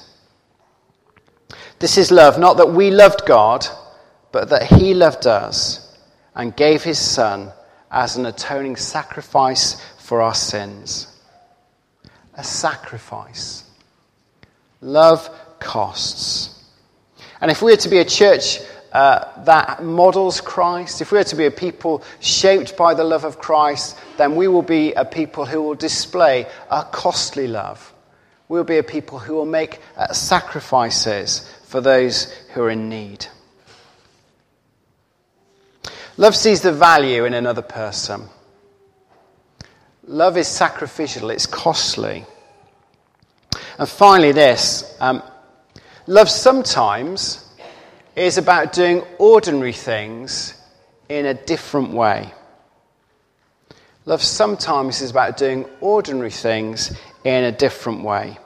This 1.80 1.98
is 1.98 2.12
love, 2.12 2.38
not 2.38 2.56
that 2.58 2.70
we 2.70 2.92
loved 2.92 3.26
God, 3.26 3.66
but 4.30 4.48
that 4.50 4.62
He 4.62 4.94
loved 4.94 5.26
us 5.26 5.98
and 6.36 6.54
gave 6.54 6.84
His 6.84 7.00
Son 7.00 7.50
as 7.90 8.16
an 8.16 8.26
atoning 8.26 8.76
sacrifice 8.76 9.84
for 9.98 10.22
our 10.22 10.34
sins. 10.34 11.20
A 12.34 12.44
sacrifice. 12.44 13.64
Love 14.80 15.28
costs. 15.60 16.50
And 17.40 17.50
if 17.50 17.62
we 17.62 17.72
are 17.72 17.76
to 17.76 17.88
be 17.88 17.98
a 17.98 18.04
church 18.04 18.60
uh, 18.92 19.42
that 19.44 19.82
models 19.82 20.40
Christ, 20.40 21.00
if 21.00 21.10
we 21.10 21.18
are 21.18 21.24
to 21.24 21.36
be 21.36 21.46
a 21.46 21.50
people 21.50 22.02
shaped 22.20 22.76
by 22.76 22.94
the 22.94 23.04
love 23.04 23.24
of 23.24 23.38
Christ, 23.38 23.98
then 24.16 24.36
we 24.36 24.46
will 24.48 24.62
be 24.62 24.92
a 24.92 25.04
people 25.04 25.44
who 25.44 25.62
will 25.62 25.74
display 25.74 26.46
a 26.70 26.84
costly 26.84 27.48
love. 27.48 27.92
We 28.48 28.58
will 28.58 28.64
be 28.64 28.78
a 28.78 28.84
people 28.84 29.18
who 29.18 29.34
will 29.34 29.46
make 29.46 29.80
uh, 29.96 30.12
sacrifices 30.12 31.50
for 31.64 31.80
those 31.80 32.32
who 32.52 32.62
are 32.62 32.70
in 32.70 32.88
need. 32.88 33.26
Love 36.16 36.36
sees 36.36 36.60
the 36.60 36.72
value 36.72 37.24
in 37.24 37.34
another 37.34 37.62
person. 37.62 38.28
Love 40.06 40.36
is 40.36 40.46
sacrificial, 40.46 41.30
it's 41.30 41.46
costly. 41.46 42.24
And 43.78 43.88
finally, 43.88 44.30
this 44.30 44.96
um, 45.00 45.22
love 46.06 46.28
sometimes 46.28 47.44
is 48.16 48.38
about 48.38 48.72
doing 48.72 49.02
ordinary 49.18 49.72
things 49.72 50.54
in 51.08 51.26
a 51.26 51.34
different 51.34 51.92
way. 51.92 52.32
Love 54.06 54.22
sometimes 54.22 55.00
is 55.00 55.10
about 55.10 55.36
doing 55.36 55.64
ordinary 55.80 56.30
things 56.30 56.92
in 57.24 57.44
a 57.44 57.52
different 57.52 58.02
way. 58.02 58.38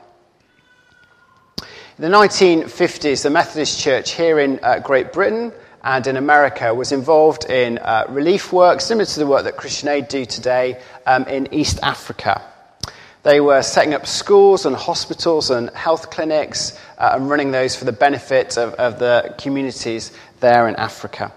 In 1.98 2.02
the 2.02 2.16
1950s, 2.16 3.24
the 3.24 3.30
Methodist 3.30 3.80
Church 3.80 4.12
here 4.12 4.38
in 4.38 4.60
uh, 4.62 4.78
Great 4.78 5.12
Britain 5.12 5.52
and 5.82 6.06
in 6.06 6.16
America 6.16 6.72
was 6.72 6.92
involved 6.92 7.46
in 7.46 7.78
uh, 7.78 8.04
relief 8.08 8.52
work 8.52 8.80
similar 8.80 9.04
to 9.04 9.18
the 9.18 9.26
work 9.26 9.44
that 9.44 9.56
Christian 9.56 9.88
Aid 9.88 10.06
do 10.06 10.24
today 10.24 10.80
um, 11.06 11.24
in 11.24 11.52
East 11.52 11.80
Africa. 11.82 12.40
They 13.22 13.40
were 13.40 13.62
setting 13.62 13.94
up 13.94 14.06
schools 14.06 14.64
and 14.64 14.76
hospitals 14.76 15.50
and 15.50 15.70
health 15.70 16.10
clinics 16.10 16.78
uh, 16.98 17.10
and 17.14 17.28
running 17.28 17.50
those 17.50 17.74
for 17.74 17.84
the 17.84 17.92
benefit 17.92 18.56
of, 18.56 18.74
of, 18.74 18.98
the 18.98 19.34
communities 19.38 20.12
there 20.40 20.68
in 20.68 20.76
Africa. 20.76 21.32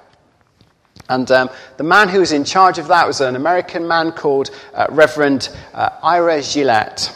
And 1.10 1.30
um, 1.32 1.50
the 1.78 1.84
man 1.84 2.08
who 2.08 2.20
was 2.20 2.32
in 2.32 2.44
charge 2.44 2.78
of 2.78 2.88
that 2.88 3.08
was 3.08 3.20
an 3.20 3.36
American 3.36 3.88
man 3.88 4.12
called 4.12 4.52
uh, 4.74 4.88
Reverend 4.90 5.50
uh, 5.74 5.90
Ira 6.04 6.42
Gillette. 6.42 7.16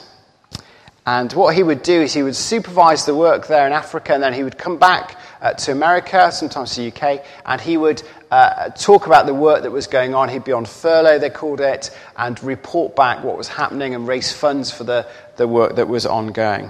And 1.05 1.31
what 1.33 1.55
he 1.55 1.61
would 1.61 1.83
do 1.83 2.01
is 2.01 2.13
he 2.13 2.23
would 2.23 2.35
supervise 2.35 3.05
the 3.05 3.13
work 3.13 3.45
there 3.45 3.67
in 3.67 3.73
Africa, 3.73 4.13
and 4.13 4.23
then 4.23 4.33
he 4.33 4.43
would 4.43 4.57
come 4.57 4.77
back 4.77 5.19
uh, 5.39 5.53
to 5.53 5.71
America, 5.71 6.31
sometimes 6.31 6.73
to 6.75 6.81
the 6.81 6.87
UK, 6.87 7.23
and 7.45 7.61
he 7.61 7.77
would 7.77 8.01
uh, 8.35 8.69
talk 8.71 9.05
about 9.05 9.25
the 9.25 9.33
work 9.33 9.63
that 9.63 9.71
was 9.71 9.87
going 9.87 10.13
on. 10.13 10.27
He'd 10.27 10.43
be 10.43 10.51
on 10.51 10.65
furlough, 10.65 11.19
they 11.19 11.29
called 11.29 11.61
it, 11.61 11.89
and 12.17 12.41
report 12.43 12.93
back 12.93 13.23
what 13.23 13.37
was 13.37 13.47
happening 13.47 13.95
and 13.95 14.05
raise 14.05 14.33
funds 14.33 14.69
for 14.69 14.83
the, 14.83 15.07
the 15.37 15.47
work 15.47 15.77
that 15.77 15.87
was 15.87 16.05
ongoing. 16.05 16.69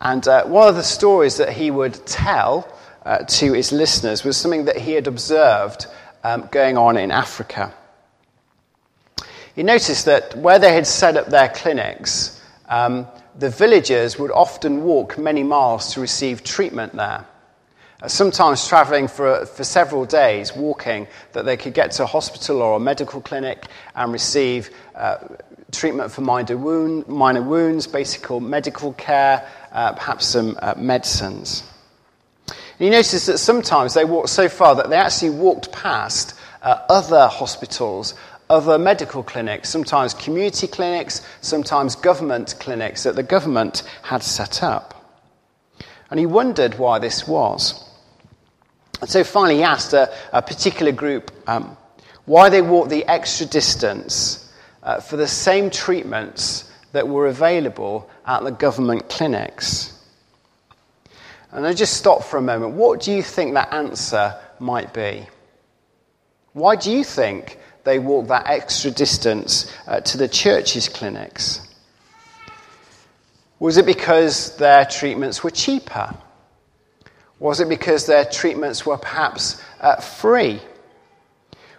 And 0.00 0.26
uh, 0.26 0.46
one 0.46 0.68
of 0.68 0.76
the 0.76 0.82
stories 0.82 1.36
that 1.36 1.52
he 1.52 1.70
would 1.70 2.06
tell 2.06 2.66
uh, 3.04 3.18
to 3.18 3.52
his 3.52 3.72
listeners 3.72 4.24
was 4.24 4.38
something 4.38 4.64
that 4.64 4.78
he 4.78 4.92
had 4.92 5.06
observed 5.06 5.86
um, 6.24 6.48
going 6.50 6.78
on 6.78 6.96
in 6.96 7.10
Africa. 7.10 7.74
He 9.54 9.62
noticed 9.62 10.06
that 10.06 10.34
where 10.34 10.58
they 10.58 10.72
had 10.72 10.86
set 10.86 11.18
up 11.18 11.26
their 11.26 11.50
clinics, 11.50 12.40
um, 12.70 13.06
the 13.38 13.50
villagers 13.50 14.18
would 14.18 14.30
often 14.30 14.82
walk 14.82 15.18
many 15.18 15.42
miles 15.42 15.92
to 15.92 16.00
receive 16.00 16.42
treatment 16.42 16.94
there. 16.96 17.26
Sometimes 18.06 18.66
traveling 18.66 19.08
for, 19.08 19.44
for 19.44 19.62
several 19.62 20.06
days, 20.06 20.56
walking, 20.56 21.06
that 21.32 21.44
they 21.44 21.56
could 21.56 21.74
get 21.74 21.90
to 21.92 22.04
a 22.04 22.06
hospital 22.06 22.62
or 22.62 22.76
a 22.76 22.80
medical 22.80 23.20
clinic 23.20 23.66
and 23.94 24.12
receive 24.12 24.70
uh, 24.94 25.18
treatment 25.70 26.10
for 26.10 26.22
minor, 26.22 26.56
wound, 26.56 27.06
minor, 27.08 27.42
wounds, 27.42 27.86
basic 27.86 28.30
medical 28.40 28.94
care, 28.94 29.46
uh, 29.72 29.92
perhaps 29.92 30.26
some 30.26 30.58
uh, 30.62 30.74
medicines. 30.78 31.62
And 32.48 32.86
you 32.86 32.90
notice 32.90 33.26
that 33.26 33.38
sometimes 33.38 33.92
they 33.92 34.06
walked 34.06 34.30
so 34.30 34.48
far 34.48 34.74
that 34.76 34.88
they 34.88 34.96
actually 34.96 35.30
walked 35.30 35.70
past 35.70 36.34
uh, 36.62 36.78
other 36.88 37.28
hospitals 37.28 38.14
other 38.50 38.78
medical 38.78 39.22
clinics, 39.22 39.68
sometimes 39.68 40.12
community 40.12 40.66
clinics, 40.66 41.24
sometimes 41.40 41.94
government 41.94 42.56
clinics 42.58 43.04
that 43.04 43.14
the 43.14 43.22
government 43.22 43.84
had 44.02 44.24
set 44.24 44.62
up. 44.62 45.16
And 46.10 46.18
he 46.18 46.26
wondered 46.26 46.76
why 46.76 46.98
this 46.98 47.28
was. 47.28 47.88
And 49.00 49.08
so 49.08 49.24
finally, 49.24 49.56
he 49.56 49.62
asked 49.62 49.92
a, 49.92 50.12
a 50.32 50.42
particular 50.42 50.92
group 50.92 51.30
um, 51.46 51.76
why 52.26 52.48
they 52.48 52.62
walked 52.62 52.90
the 52.90 53.06
extra 53.06 53.46
distance 53.46 54.52
uh, 54.82 55.00
for 55.00 55.16
the 55.16 55.28
same 55.28 55.70
treatments 55.70 56.70
that 56.92 57.08
were 57.08 57.26
available 57.26 58.08
at 58.26 58.42
the 58.42 58.50
government 58.50 59.08
clinics. 59.08 59.96
And 61.52 61.66
I 61.66 61.72
just 61.72 61.94
stop 61.96 62.22
for 62.22 62.36
a 62.36 62.42
moment. 62.42 62.74
What 62.74 63.00
do 63.00 63.12
you 63.12 63.22
think 63.22 63.54
that 63.54 63.72
answer 63.72 64.36
might 64.58 64.92
be? 64.92 65.26
Why 66.52 66.76
do 66.76 66.90
you 66.90 67.04
think 67.04 67.58
they 67.84 67.98
walk 67.98 68.28
that 68.28 68.46
extra 68.46 68.90
distance 68.90 69.72
uh, 69.86 70.00
to 70.00 70.18
the 70.18 70.28
church's 70.28 70.88
clinics? 70.88 71.66
Was 73.58 73.76
it 73.76 73.86
because 73.86 74.56
their 74.56 74.84
treatments 74.84 75.42
were 75.44 75.50
cheaper? 75.50 76.14
Was 77.40 77.60
it 77.60 77.68
because 77.68 78.06
their 78.06 78.26
treatments 78.26 78.84
were 78.86 78.98
perhaps 78.98 79.60
uh, 79.80 79.96
free? 79.96 80.60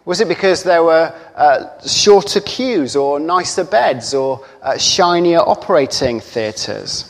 Was 0.03 0.19
it 0.19 0.27
because 0.27 0.63
there 0.63 0.83
were 0.83 1.13
uh, 1.35 1.87
shorter 1.87 2.41
queues 2.41 2.95
or 2.95 3.19
nicer 3.19 3.63
beds 3.63 4.15
or 4.15 4.43
uh, 4.63 4.77
shinier 4.77 5.39
operating 5.39 6.19
theatres? 6.19 7.07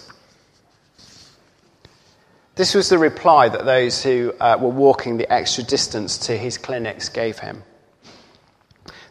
This 2.56 2.76
was 2.76 2.90
the 2.90 2.98
reply 2.98 3.48
that 3.48 3.64
those 3.64 4.04
who 4.04 4.34
uh, 4.42 4.58
were 4.62 4.70
walking 4.70 5.16
the 5.16 5.32
extra 5.32 5.64
distance 5.64 6.18
to 6.28 6.38
his 6.38 6.58
clinics 6.58 7.08
gave 7.08 7.40
him. 7.40 7.64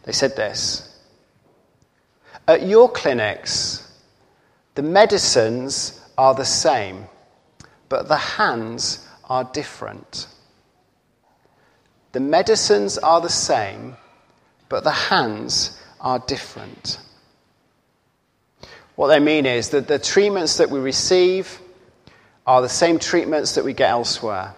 They 0.03 0.11
said 0.11 0.35
this 0.35 1.01
At 2.47 2.67
your 2.67 2.91
clinics, 2.91 3.91
the 4.75 4.83
medicines 4.83 5.99
are 6.19 6.35
the 6.35 6.45
same, 6.45 7.05
but 7.89 8.07
the 8.07 8.17
hands 8.17 9.07
are 9.31 9.45
different. 9.45 10.27
The 12.11 12.19
medicines 12.19 12.97
are 12.97 13.21
the 13.21 13.29
same, 13.29 13.95
but 14.67 14.83
the 14.83 14.91
hands 14.91 15.81
are 16.01 16.19
different. 16.19 16.99
What 18.97 19.07
they 19.07 19.21
mean 19.21 19.45
is 19.45 19.69
that 19.69 19.87
the 19.87 19.99
treatments 19.99 20.57
that 20.57 20.69
we 20.69 20.81
receive 20.81 21.61
are 22.45 22.61
the 22.61 22.67
same 22.67 22.99
treatments 22.99 23.55
that 23.55 23.63
we 23.63 23.71
get 23.71 23.91
elsewhere. 23.91 24.53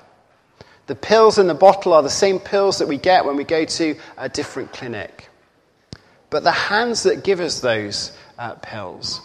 The 0.87 0.95
pills 0.95 1.37
in 1.37 1.45
the 1.45 1.53
bottle 1.53 1.93
are 1.93 2.01
the 2.01 2.09
same 2.09 2.39
pills 2.39 2.79
that 2.79 2.87
we 2.87 2.97
get 2.97 3.25
when 3.25 3.35
we 3.37 3.43
go 3.43 3.65
to 3.65 3.95
a 4.17 4.27
different 4.27 4.73
clinic. 4.73 5.29
But 6.31 6.43
the 6.43 6.51
hands 6.51 7.03
that 7.03 7.23
give 7.23 7.41
us 7.41 7.59
those 7.59 8.11
uh, 8.39 8.55
pills, 8.55 9.21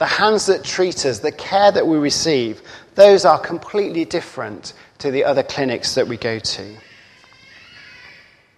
the 0.00 0.06
hands 0.06 0.46
that 0.46 0.64
treat 0.64 1.06
us, 1.06 1.20
the 1.20 1.30
care 1.30 1.70
that 1.70 1.86
we 1.86 1.98
receive, 1.98 2.62
those 2.96 3.24
are 3.24 3.38
completely 3.38 4.04
different 4.04 4.72
to 4.98 5.10
the 5.10 5.24
other 5.24 5.42
clinics 5.42 5.94
that 5.94 6.08
we 6.08 6.16
go 6.16 6.38
to. 6.38 6.76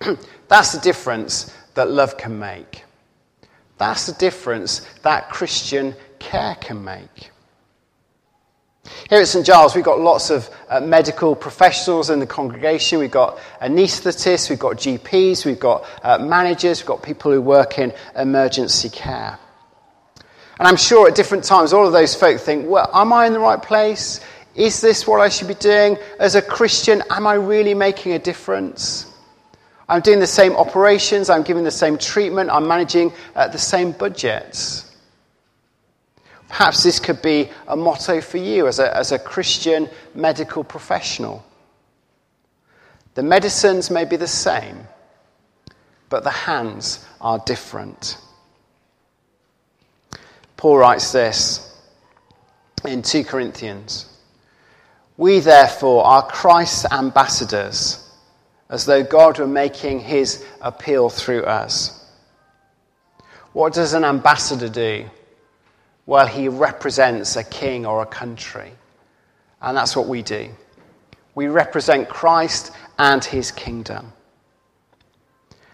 That's 0.49 0.73
the 0.73 0.81
difference 0.81 1.55
that 1.75 1.91
love 1.91 2.17
can 2.17 2.39
make. 2.39 2.85
That's 3.77 4.07
the 4.07 4.13
difference 4.15 4.81
that 5.03 5.29
Christian 5.31 5.95
care 6.19 6.57
can 6.57 6.83
make. 6.83 7.31
Here 9.11 9.21
at 9.21 9.29
St 9.29 9.45
Giles, 9.45 9.75
we've 9.75 9.85
got 9.85 10.01
lots 10.01 10.31
of 10.31 10.49
uh, 10.69 10.81
medical 10.81 11.37
professionals 11.37 12.09
in 12.09 12.21
the 12.21 12.27
congregation. 12.27 12.99
We've 12.99 13.11
got 13.11 13.39
anaesthetists, 13.61 14.49
we've 14.49 14.59
got 14.59 14.77
GPs, 14.77 15.45
we've 15.45 15.61
got 15.61 15.85
uh, 16.03 16.19
managers, 16.19 16.81
we've 16.81 16.89
got 16.89 17.03
people 17.03 17.31
who 17.33 17.43
work 17.43 17.79
in 17.79 17.93
emergency 18.17 18.89
care. 18.89 19.39
And 20.59 20.67
I'm 20.67 20.77
sure 20.77 21.09
at 21.09 21.15
different 21.15 21.45
times, 21.45 21.73
all 21.73 21.87
of 21.87 21.93
those 21.93 22.15
folk 22.15 22.41
think, 22.41 22.69
well, 22.69 22.91
am 22.93 23.13
I 23.13 23.27
in 23.27 23.33
the 23.33 23.39
right 23.39 23.63
place? 23.63 24.21
Is 24.57 24.81
this 24.81 25.07
what 25.07 25.21
I 25.21 25.29
should 25.29 25.47
be 25.47 25.55
doing? 25.55 25.97
As 26.19 26.35
a 26.35 26.43
Christian, 26.43 27.03
am 27.11 27.27
I 27.27 27.35
really 27.35 27.75
making 27.75 28.13
a 28.13 28.19
difference? 28.19 29.07
I'm 29.89 30.03
doing 30.03 30.19
the 30.19 30.27
same 30.27 30.55
operations, 30.57 31.31
I'm 31.31 31.45
giving 31.45 31.65
the 31.65 31.71
same 31.71 31.97
treatment, 31.97 32.51
I'm 32.51 32.67
managing 32.67 33.13
uh, 33.35 33.49
the 33.49 33.59
same 33.59 33.93
budgets. 33.93 34.85
Perhaps 36.49 36.83
this 36.83 36.99
could 36.99 37.23
be 37.23 37.51
a 37.69 37.77
motto 37.77 38.21
for 38.21 38.39
you 38.39 38.67
as 38.67 38.81
a, 38.81 38.95
as 38.95 39.13
a 39.13 39.19
Christian 39.19 39.89
medical 40.15 40.65
professional. 40.65 41.45
The 43.15 43.23
medicines 43.23 43.91
may 43.91 44.05
be 44.05 44.17
the 44.17 44.27
same, 44.27 44.87
but 46.09 46.25
the 46.25 46.31
hands 46.31 47.07
are 47.21 47.39
different. 47.39 48.19
Paul 50.59 50.79
writes 50.79 51.13
this 51.13 51.65
in 52.85 53.03
2 53.03 53.25
Corinthians 53.25 54.07
We, 55.17 55.39
therefore, 55.39 56.05
are 56.05 56.27
Christ's 56.27 56.85
ambassadors, 56.93 58.05
as 58.69 58.85
though 58.85 59.05
God 59.05 59.39
were 59.39 59.47
making 59.47 60.01
his 60.01 60.45
appeal 60.61 61.11
through 61.11 61.45
us. 61.45 62.05
What 63.53 63.73
does 63.73 63.95
an 63.95 64.05
ambassador 64.05 64.69
do? 64.69 65.09
Well, 66.07 66.27
he 66.27 66.49
represents 66.49 67.37
a 67.37 67.45
king 67.45 67.87
or 67.87 68.03
a 68.03 68.07
country. 68.07 68.73
And 69.63 69.77
that's 69.77 69.95
what 69.95 70.09
we 70.09 70.23
do. 70.23 70.51
We 71.37 71.47
represent 71.47 72.09
Christ 72.09 72.73
and 72.99 73.25
his 73.25 73.53
kingdom. 73.53 74.13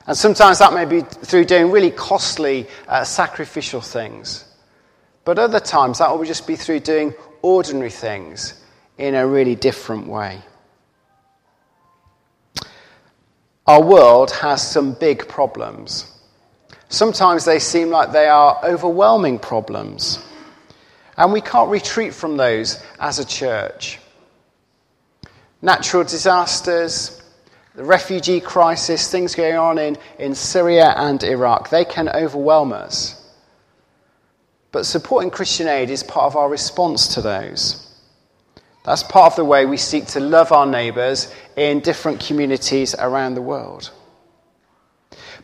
And 0.07 0.17
sometimes 0.17 0.59
that 0.59 0.75
may 0.75 0.85
be 0.85 1.01
through 1.01 1.47
doing 1.47 1.71
really 1.71 1.91
costly, 1.91 2.67
uh, 2.87 3.05
sacrificial 3.05 3.81
things. 3.81 4.45
But 5.25 5.39
other 5.39 5.61
times 5.61 5.99
that 5.99 6.17
will 6.17 6.25
just 6.25 6.47
be 6.47 6.57
through 6.57 6.81
doing 6.81 7.15
ordinary 7.43 7.91
things 7.91 8.63
in 8.99 9.15
a 9.15 9.27
really 9.27 9.55
different 9.55 10.07
way. 10.07 10.41
Our 13.67 13.83
world 13.83 14.31
has 14.31 14.67
some 14.67 14.93
big 14.93 15.27
problems. 15.27 16.11
Sometimes 16.91 17.45
they 17.45 17.59
seem 17.59 17.89
like 17.89 18.13
they 18.13 18.29
are 18.29 18.61
overwhelming 18.63 19.39
problems. 19.39 20.19
And 21.17 21.33
we 21.33 21.41
can't 21.41 21.71
retreat 21.71 22.13
from 22.13 22.37
those 22.37 22.83
as 23.01 23.19
a 23.19 23.25
church. 23.25 23.99
Natural 25.63 26.05
disasters, 26.05 27.23
the 27.75 27.85
refugee 27.85 28.41
crisis, 28.41 29.11
things 29.11 29.35
going 29.35 29.57
on 29.57 29.79
in, 29.79 29.97
in 30.19 30.35
Syria 30.35 30.93
and 30.97 31.23
Iraq, 31.25 31.71
they 31.71 31.87
can 31.87 32.09
overwhelm 32.11 32.73
us. 32.73 33.24
But 34.75 34.87
supporting 34.87 35.31
Christian 35.31 35.69
aid 35.69 35.89
is 35.89 36.03
part 36.03 36.27
of 36.27 36.35
our 36.35 36.49
response 36.49 37.15
to 37.15 37.21
those. 37.21 37.97
That's 38.83 39.05
part 39.05 39.35
of 39.35 39.37
the 39.37 39.45
way 39.45 39.67
we 39.67 39.77
seek 39.77 40.07
to 40.09 40.19
love 40.19 40.51
our 40.51 40.67
neighbours 40.67 41.33
in 41.57 41.79
different 41.79 42.19
communities 42.19 42.93
around 42.99 43.35
the 43.35 43.41
world. 43.41 43.93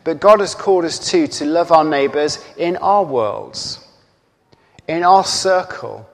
But 0.03 0.19
God 0.19 0.41
has 0.41 0.53
called 0.53 0.83
us 0.83 0.99
too 0.99 1.27
to 1.27 1.45
love 1.45 1.71
our 1.71 1.85
neighbours 1.85 2.43
in 2.57 2.75
our 2.75 3.05
worlds, 3.05 3.79
in 4.89 5.01
our 5.01 5.23
circle, 5.23 6.09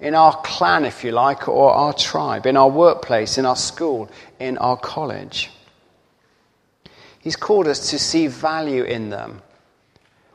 in 0.00 0.16
our 0.16 0.34
clan, 0.42 0.84
if 0.84 1.04
you 1.04 1.12
like, 1.12 1.46
or 1.46 1.70
our 1.70 1.92
tribe, 1.92 2.46
in 2.46 2.56
our 2.56 2.68
workplace, 2.68 3.38
in 3.38 3.46
our 3.46 3.54
school, 3.54 4.10
in 4.40 4.58
our 4.58 4.76
college. 4.76 5.48
He's 7.20 7.36
called 7.36 7.68
us 7.68 7.90
to 7.90 8.00
see 8.00 8.26
value 8.26 8.82
in 8.82 9.10
them, 9.10 9.42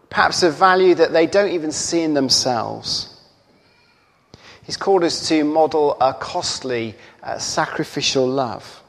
perhaps 0.10 0.44
a 0.44 0.50
value 0.50 0.96
that 0.96 1.14
they 1.14 1.28
don't 1.28 1.52
even 1.52 1.72
see 1.72 2.02
in 2.02 2.14
themselves. 2.14 3.14
He's 4.64 4.78
called 4.78 5.04
us 5.04 5.30
to 5.30 5.44
model 5.44 5.96
a 6.02 6.14
costly, 6.14 6.96
uh, 7.24 7.38
sacrificial 7.38 8.28
love. 8.28 8.84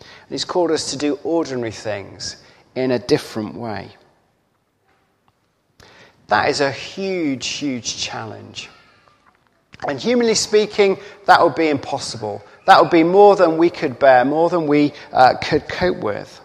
And 0.00 0.08
he's 0.30 0.44
called 0.44 0.70
us 0.70 0.90
to 0.90 0.96
do 0.96 1.18
ordinary 1.22 1.70
things 1.70 2.42
in 2.74 2.90
a 2.90 2.98
different 2.98 3.54
way. 3.54 3.90
That 6.28 6.48
is 6.48 6.60
a 6.60 6.70
huge, 6.70 7.46
huge 7.46 7.96
challenge. 7.96 8.68
And 9.86 9.98
humanly 9.98 10.34
speaking, 10.34 10.98
that 11.26 11.42
would 11.42 11.54
be 11.54 11.68
impossible. 11.68 12.42
That 12.66 12.80
would 12.80 12.90
be 12.90 13.04
more 13.04 13.36
than 13.36 13.56
we 13.56 13.70
could 13.70 13.98
bear, 13.98 14.24
more 14.24 14.50
than 14.50 14.66
we 14.66 14.92
uh, 15.12 15.34
could 15.42 15.68
cope 15.68 15.98
with. 15.98 16.40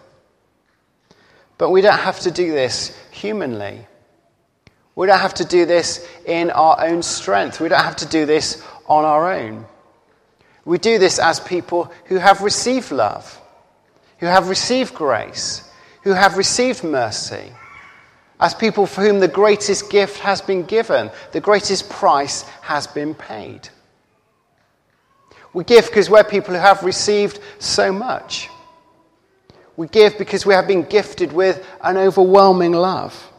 But 1.58 1.70
we 1.70 1.80
don't 1.80 1.98
have 1.98 2.20
to 2.20 2.30
do 2.30 2.52
this 2.52 2.96
humanly. 3.10 3.86
We 4.96 5.06
don't 5.06 5.20
have 5.20 5.34
to 5.34 5.44
do 5.44 5.66
this 5.66 6.06
in 6.24 6.50
our 6.50 6.84
own 6.84 7.02
strength. 7.02 7.60
We 7.60 7.68
don't 7.68 7.82
have 7.82 7.96
to 7.96 8.06
do 8.06 8.26
this 8.26 8.62
on 8.86 9.04
our 9.04 9.32
own. 9.32 9.66
We 10.64 10.78
do 10.78 10.98
this 10.98 11.18
as 11.18 11.40
people 11.40 11.92
who 12.06 12.16
have 12.16 12.40
received 12.40 12.90
love, 12.90 13.40
who 14.18 14.26
have 14.26 14.48
received 14.48 14.94
grace, 14.94 15.68
who 16.02 16.10
have 16.10 16.36
received 16.36 16.84
mercy, 16.84 17.52
as 18.40 18.54
people 18.54 18.86
for 18.86 19.02
whom 19.02 19.20
the 19.20 19.28
greatest 19.28 19.90
gift 19.90 20.18
has 20.18 20.40
been 20.40 20.64
given, 20.64 21.10
the 21.32 21.40
greatest 21.40 21.88
price 21.88 22.42
has 22.62 22.86
been 22.86 23.14
paid. 23.14 23.68
We 25.52 25.64
give 25.64 25.86
because 25.86 26.10
we're 26.10 26.24
people 26.24 26.54
who 26.54 26.60
have 26.60 26.82
received 26.82 27.38
so 27.58 27.92
much. 27.92 28.50
We 29.76 29.88
give 29.88 30.18
because 30.18 30.46
we 30.46 30.54
have 30.54 30.66
been 30.68 30.84
gifted 30.84 31.32
with 31.32 31.66
an 31.82 31.96
overwhelming 31.96 32.72
love. 32.72 33.30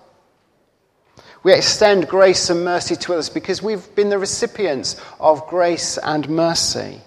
We 1.44 1.54
extend 1.54 2.08
grace 2.08 2.50
and 2.50 2.66
mercy 2.66 2.96
to 2.96 3.14
others 3.14 3.30
because 3.30 3.62
we've 3.62 3.94
been 3.96 4.10
the 4.10 4.18
recipients 4.18 5.00
of 5.20 5.48
grace 5.48 5.98
and 5.98 6.28
mercy. 6.28 7.00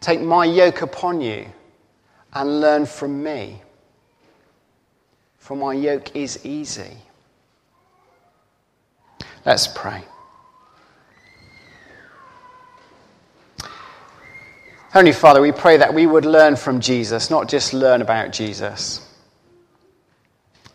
Take 0.00 0.20
my 0.20 0.44
yoke 0.44 0.82
upon 0.82 1.22
you 1.22 1.46
and 2.34 2.60
learn 2.60 2.84
from 2.84 3.22
me, 3.22 3.62
for 5.38 5.56
my 5.56 5.72
yoke 5.72 6.14
is 6.14 6.44
easy. 6.44 6.98
Let's 9.46 9.66
pray. 9.66 10.04
Heavenly 14.94 15.10
Father, 15.10 15.40
we 15.40 15.50
pray 15.50 15.78
that 15.78 15.92
we 15.92 16.06
would 16.06 16.24
learn 16.24 16.54
from 16.54 16.78
Jesus, 16.78 17.28
not 17.28 17.48
just 17.48 17.74
learn 17.74 18.00
about 18.00 18.30
Jesus. 18.30 19.04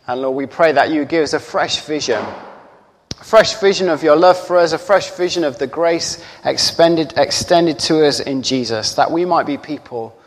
And 0.05 0.21
Lord, 0.21 0.35
we 0.35 0.45
pray 0.45 0.73
that 0.73 0.91
you 0.91 1.05
give 1.05 1.23
us 1.23 1.31
a 1.31 1.39
fresh 1.39 1.85
vision, 1.85 2.21
a 2.21 3.23
fresh 3.23 3.53
vision 3.61 3.87
of 3.87 4.03
your 4.03 4.17
love 4.17 4.37
for 4.37 4.57
us, 4.57 4.73
a 4.73 4.77
fresh 4.77 5.09
vision 5.11 5.45
of 5.45 5.57
the 5.57 5.67
grace 5.67 6.21
expended, 6.43 7.13
extended 7.15 7.79
to 7.79 8.05
us 8.05 8.19
in 8.19 8.41
Jesus, 8.41 8.95
that 8.95 9.09
we 9.09 9.23
might 9.23 9.45
be 9.45 9.57
people 9.57 10.19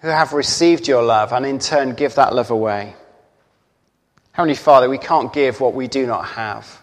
who 0.00 0.08
have 0.08 0.32
received 0.32 0.88
your 0.88 1.04
love 1.04 1.32
and 1.32 1.46
in 1.46 1.60
turn 1.60 1.94
give 1.94 2.16
that 2.16 2.34
love 2.34 2.50
away. 2.50 2.96
Heavenly 4.32 4.56
Father, 4.56 4.90
we 4.90 4.98
can't 4.98 5.32
give 5.32 5.60
what 5.60 5.72
we 5.72 5.86
do 5.86 6.04
not 6.04 6.24
have. 6.24 6.82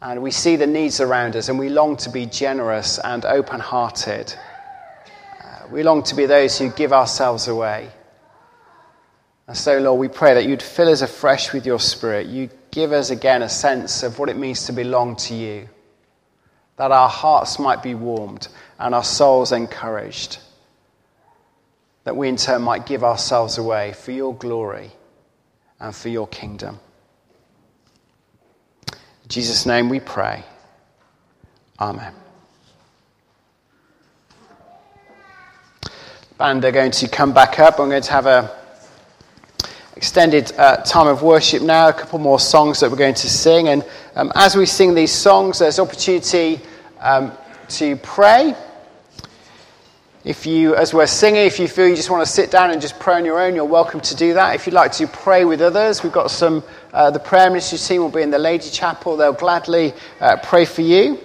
And 0.00 0.22
we 0.22 0.30
see 0.30 0.54
the 0.54 0.68
needs 0.68 1.00
around 1.00 1.34
us 1.34 1.48
and 1.48 1.58
we 1.58 1.68
long 1.68 1.96
to 1.96 2.10
be 2.10 2.26
generous 2.26 3.00
and 3.00 3.24
open 3.24 3.58
hearted. 3.58 4.32
We 5.70 5.82
long 5.82 6.02
to 6.04 6.14
be 6.14 6.26
those 6.26 6.58
who 6.58 6.70
give 6.70 6.92
ourselves 6.92 7.48
away. 7.48 7.90
And 9.46 9.56
so, 9.56 9.78
Lord, 9.78 10.00
we 10.00 10.08
pray 10.08 10.34
that 10.34 10.46
you'd 10.46 10.62
fill 10.62 10.88
us 10.88 11.02
afresh 11.02 11.52
with 11.52 11.66
your 11.66 11.78
Spirit. 11.78 12.26
You'd 12.26 12.52
give 12.70 12.92
us 12.92 13.10
again 13.10 13.42
a 13.42 13.48
sense 13.48 14.02
of 14.02 14.18
what 14.18 14.28
it 14.28 14.36
means 14.36 14.66
to 14.66 14.72
belong 14.72 15.16
to 15.16 15.34
you, 15.34 15.68
that 16.76 16.90
our 16.90 17.08
hearts 17.08 17.58
might 17.58 17.82
be 17.82 17.94
warmed 17.94 18.48
and 18.78 18.94
our 18.94 19.04
souls 19.04 19.52
encouraged, 19.52 20.38
that 22.04 22.16
we 22.16 22.28
in 22.28 22.36
turn 22.36 22.62
might 22.62 22.86
give 22.86 23.04
ourselves 23.04 23.58
away 23.58 23.92
for 23.92 24.12
your 24.12 24.34
glory 24.34 24.90
and 25.78 25.94
for 25.94 26.08
your 26.08 26.26
kingdom. 26.26 26.80
In 28.92 29.28
Jesus' 29.28 29.66
name 29.66 29.88
we 29.88 30.00
pray. 30.00 30.44
Amen. 31.78 32.23
Band 36.36 36.64
are 36.64 36.72
going 36.72 36.90
to 36.90 37.06
come 37.06 37.32
back 37.32 37.60
up. 37.60 37.78
I'm 37.78 37.88
going 37.88 38.02
to 38.02 38.10
have 38.10 38.26
a 38.26 38.50
extended 39.94 40.50
uh, 40.58 40.78
time 40.78 41.06
of 41.06 41.22
worship 41.22 41.62
now, 41.62 41.88
a 41.88 41.92
couple 41.92 42.18
more 42.18 42.40
songs 42.40 42.80
that 42.80 42.90
we're 42.90 42.96
going 42.96 43.14
to 43.14 43.30
sing. 43.30 43.68
And 43.68 43.84
um, 44.16 44.32
as 44.34 44.56
we 44.56 44.66
sing 44.66 44.94
these 44.94 45.12
songs, 45.12 45.60
there's 45.60 45.78
opportunity 45.78 46.60
um, 46.98 47.30
to 47.68 47.94
pray. 47.98 48.56
If 50.24 50.44
you, 50.44 50.74
as 50.74 50.92
we're 50.92 51.06
singing, 51.06 51.46
if 51.46 51.60
you 51.60 51.68
feel 51.68 51.86
you 51.86 51.94
just 51.94 52.10
want 52.10 52.26
to 52.26 52.32
sit 52.32 52.50
down 52.50 52.72
and 52.72 52.82
just 52.82 52.98
pray 52.98 53.14
on 53.14 53.24
your 53.24 53.40
own, 53.40 53.54
you're 53.54 53.64
welcome 53.64 54.00
to 54.00 54.16
do 54.16 54.34
that. 54.34 54.56
If 54.56 54.66
you'd 54.66 54.72
like 54.72 54.90
to 54.94 55.06
pray 55.06 55.44
with 55.44 55.60
others, 55.60 56.02
we've 56.02 56.12
got 56.12 56.32
some, 56.32 56.64
uh, 56.92 57.12
the 57.12 57.20
prayer 57.20 57.48
ministry 57.48 57.78
team 57.78 58.00
will 58.02 58.08
be 58.08 58.22
in 58.22 58.32
the 58.32 58.40
Lady 58.40 58.70
Chapel. 58.70 59.16
They'll 59.16 59.34
gladly 59.34 59.94
uh, 60.20 60.38
pray 60.42 60.64
for 60.64 60.82
you. 60.82 61.20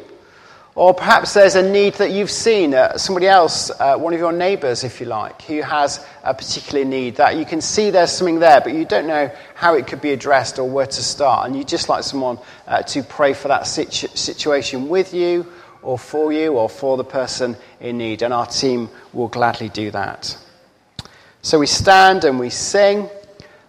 Or 0.80 0.94
perhaps 0.94 1.34
there's 1.34 1.56
a 1.56 1.72
need 1.72 1.96
that 1.96 2.12
you've 2.12 2.32
seen, 2.32 2.74
uh, 2.74 2.98
somebody 2.98 3.28
else, 3.28 3.70
uh, 3.70 3.98
one 3.98 4.14
of 4.14 4.20
your 4.22 4.32
neighbours, 4.32 4.86
if 4.86 5.02
you 5.02 5.08
like, 5.08 5.42
who 5.42 5.62
has 5.62 6.08
a 6.24 6.34
particular 6.34 6.86
need 6.86 7.18
that 7.18 7.36
you 7.36 7.44
can 7.44 7.60
see 7.60 7.90
there's 7.90 8.14
something 8.14 8.40
there, 8.40 8.62
but 8.62 8.74
you 8.74 8.86
don't 8.86 9.06
know 9.06 9.30
how 9.56 9.74
it 9.74 9.88
could 9.88 10.00
be 10.00 10.12
addressed 10.12 10.58
or 10.58 10.70
where 10.70 10.86
to 10.86 11.04
start. 11.04 11.46
And 11.46 11.54
you'd 11.58 11.68
just 11.68 11.90
like 11.90 12.06
someone 12.06 12.40
uh, 12.66 12.82
to 12.84 13.04
pray 13.04 13.34
for 13.34 13.50
that 13.50 13.68
situ- 13.68 14.08
situation 14.16 14.88
with 14.88 15.14
you 15.14 15.46
or 15.82 16.00
for 16.00 16.32
you 16.32 16.54
or 16.54 16.70
for 16.70 16.96
the 16.96 17.04
person 17.04 17.58
in 17.82 17.98
need. 17.98 18.22
And 18.22 18.34
our 18.34 18.46
team 18.46 18.88
will 19.12 19.28
gladly 19.28 19.68
do 19.68 19.92
that. 19.92 20.38
So 21.42 21.60
we 21.60 21.68
stand 21.68 22.24
and 22.24 22.40
we 22.40 22.50
sing. 22.50 23.10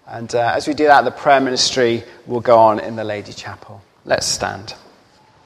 And 0.07 0.33
uh, 0.33 0.53
as 0.55 0.69
we 0.69 0.75
do 0.75 0.85
that, 0.85 1.05
the 1.05 1.11
prayer 1.11 1.41
ministry 1.41 2.05
will 2.29 2.41
go 2.41 2.57
on 2.57 2.79
in 2.79 2.95
the 2.95 3.03
Lady 3.03 3.33
Chapel. 3.33 3.83
Let's 4.05 4.29
stand. 4.29 4.75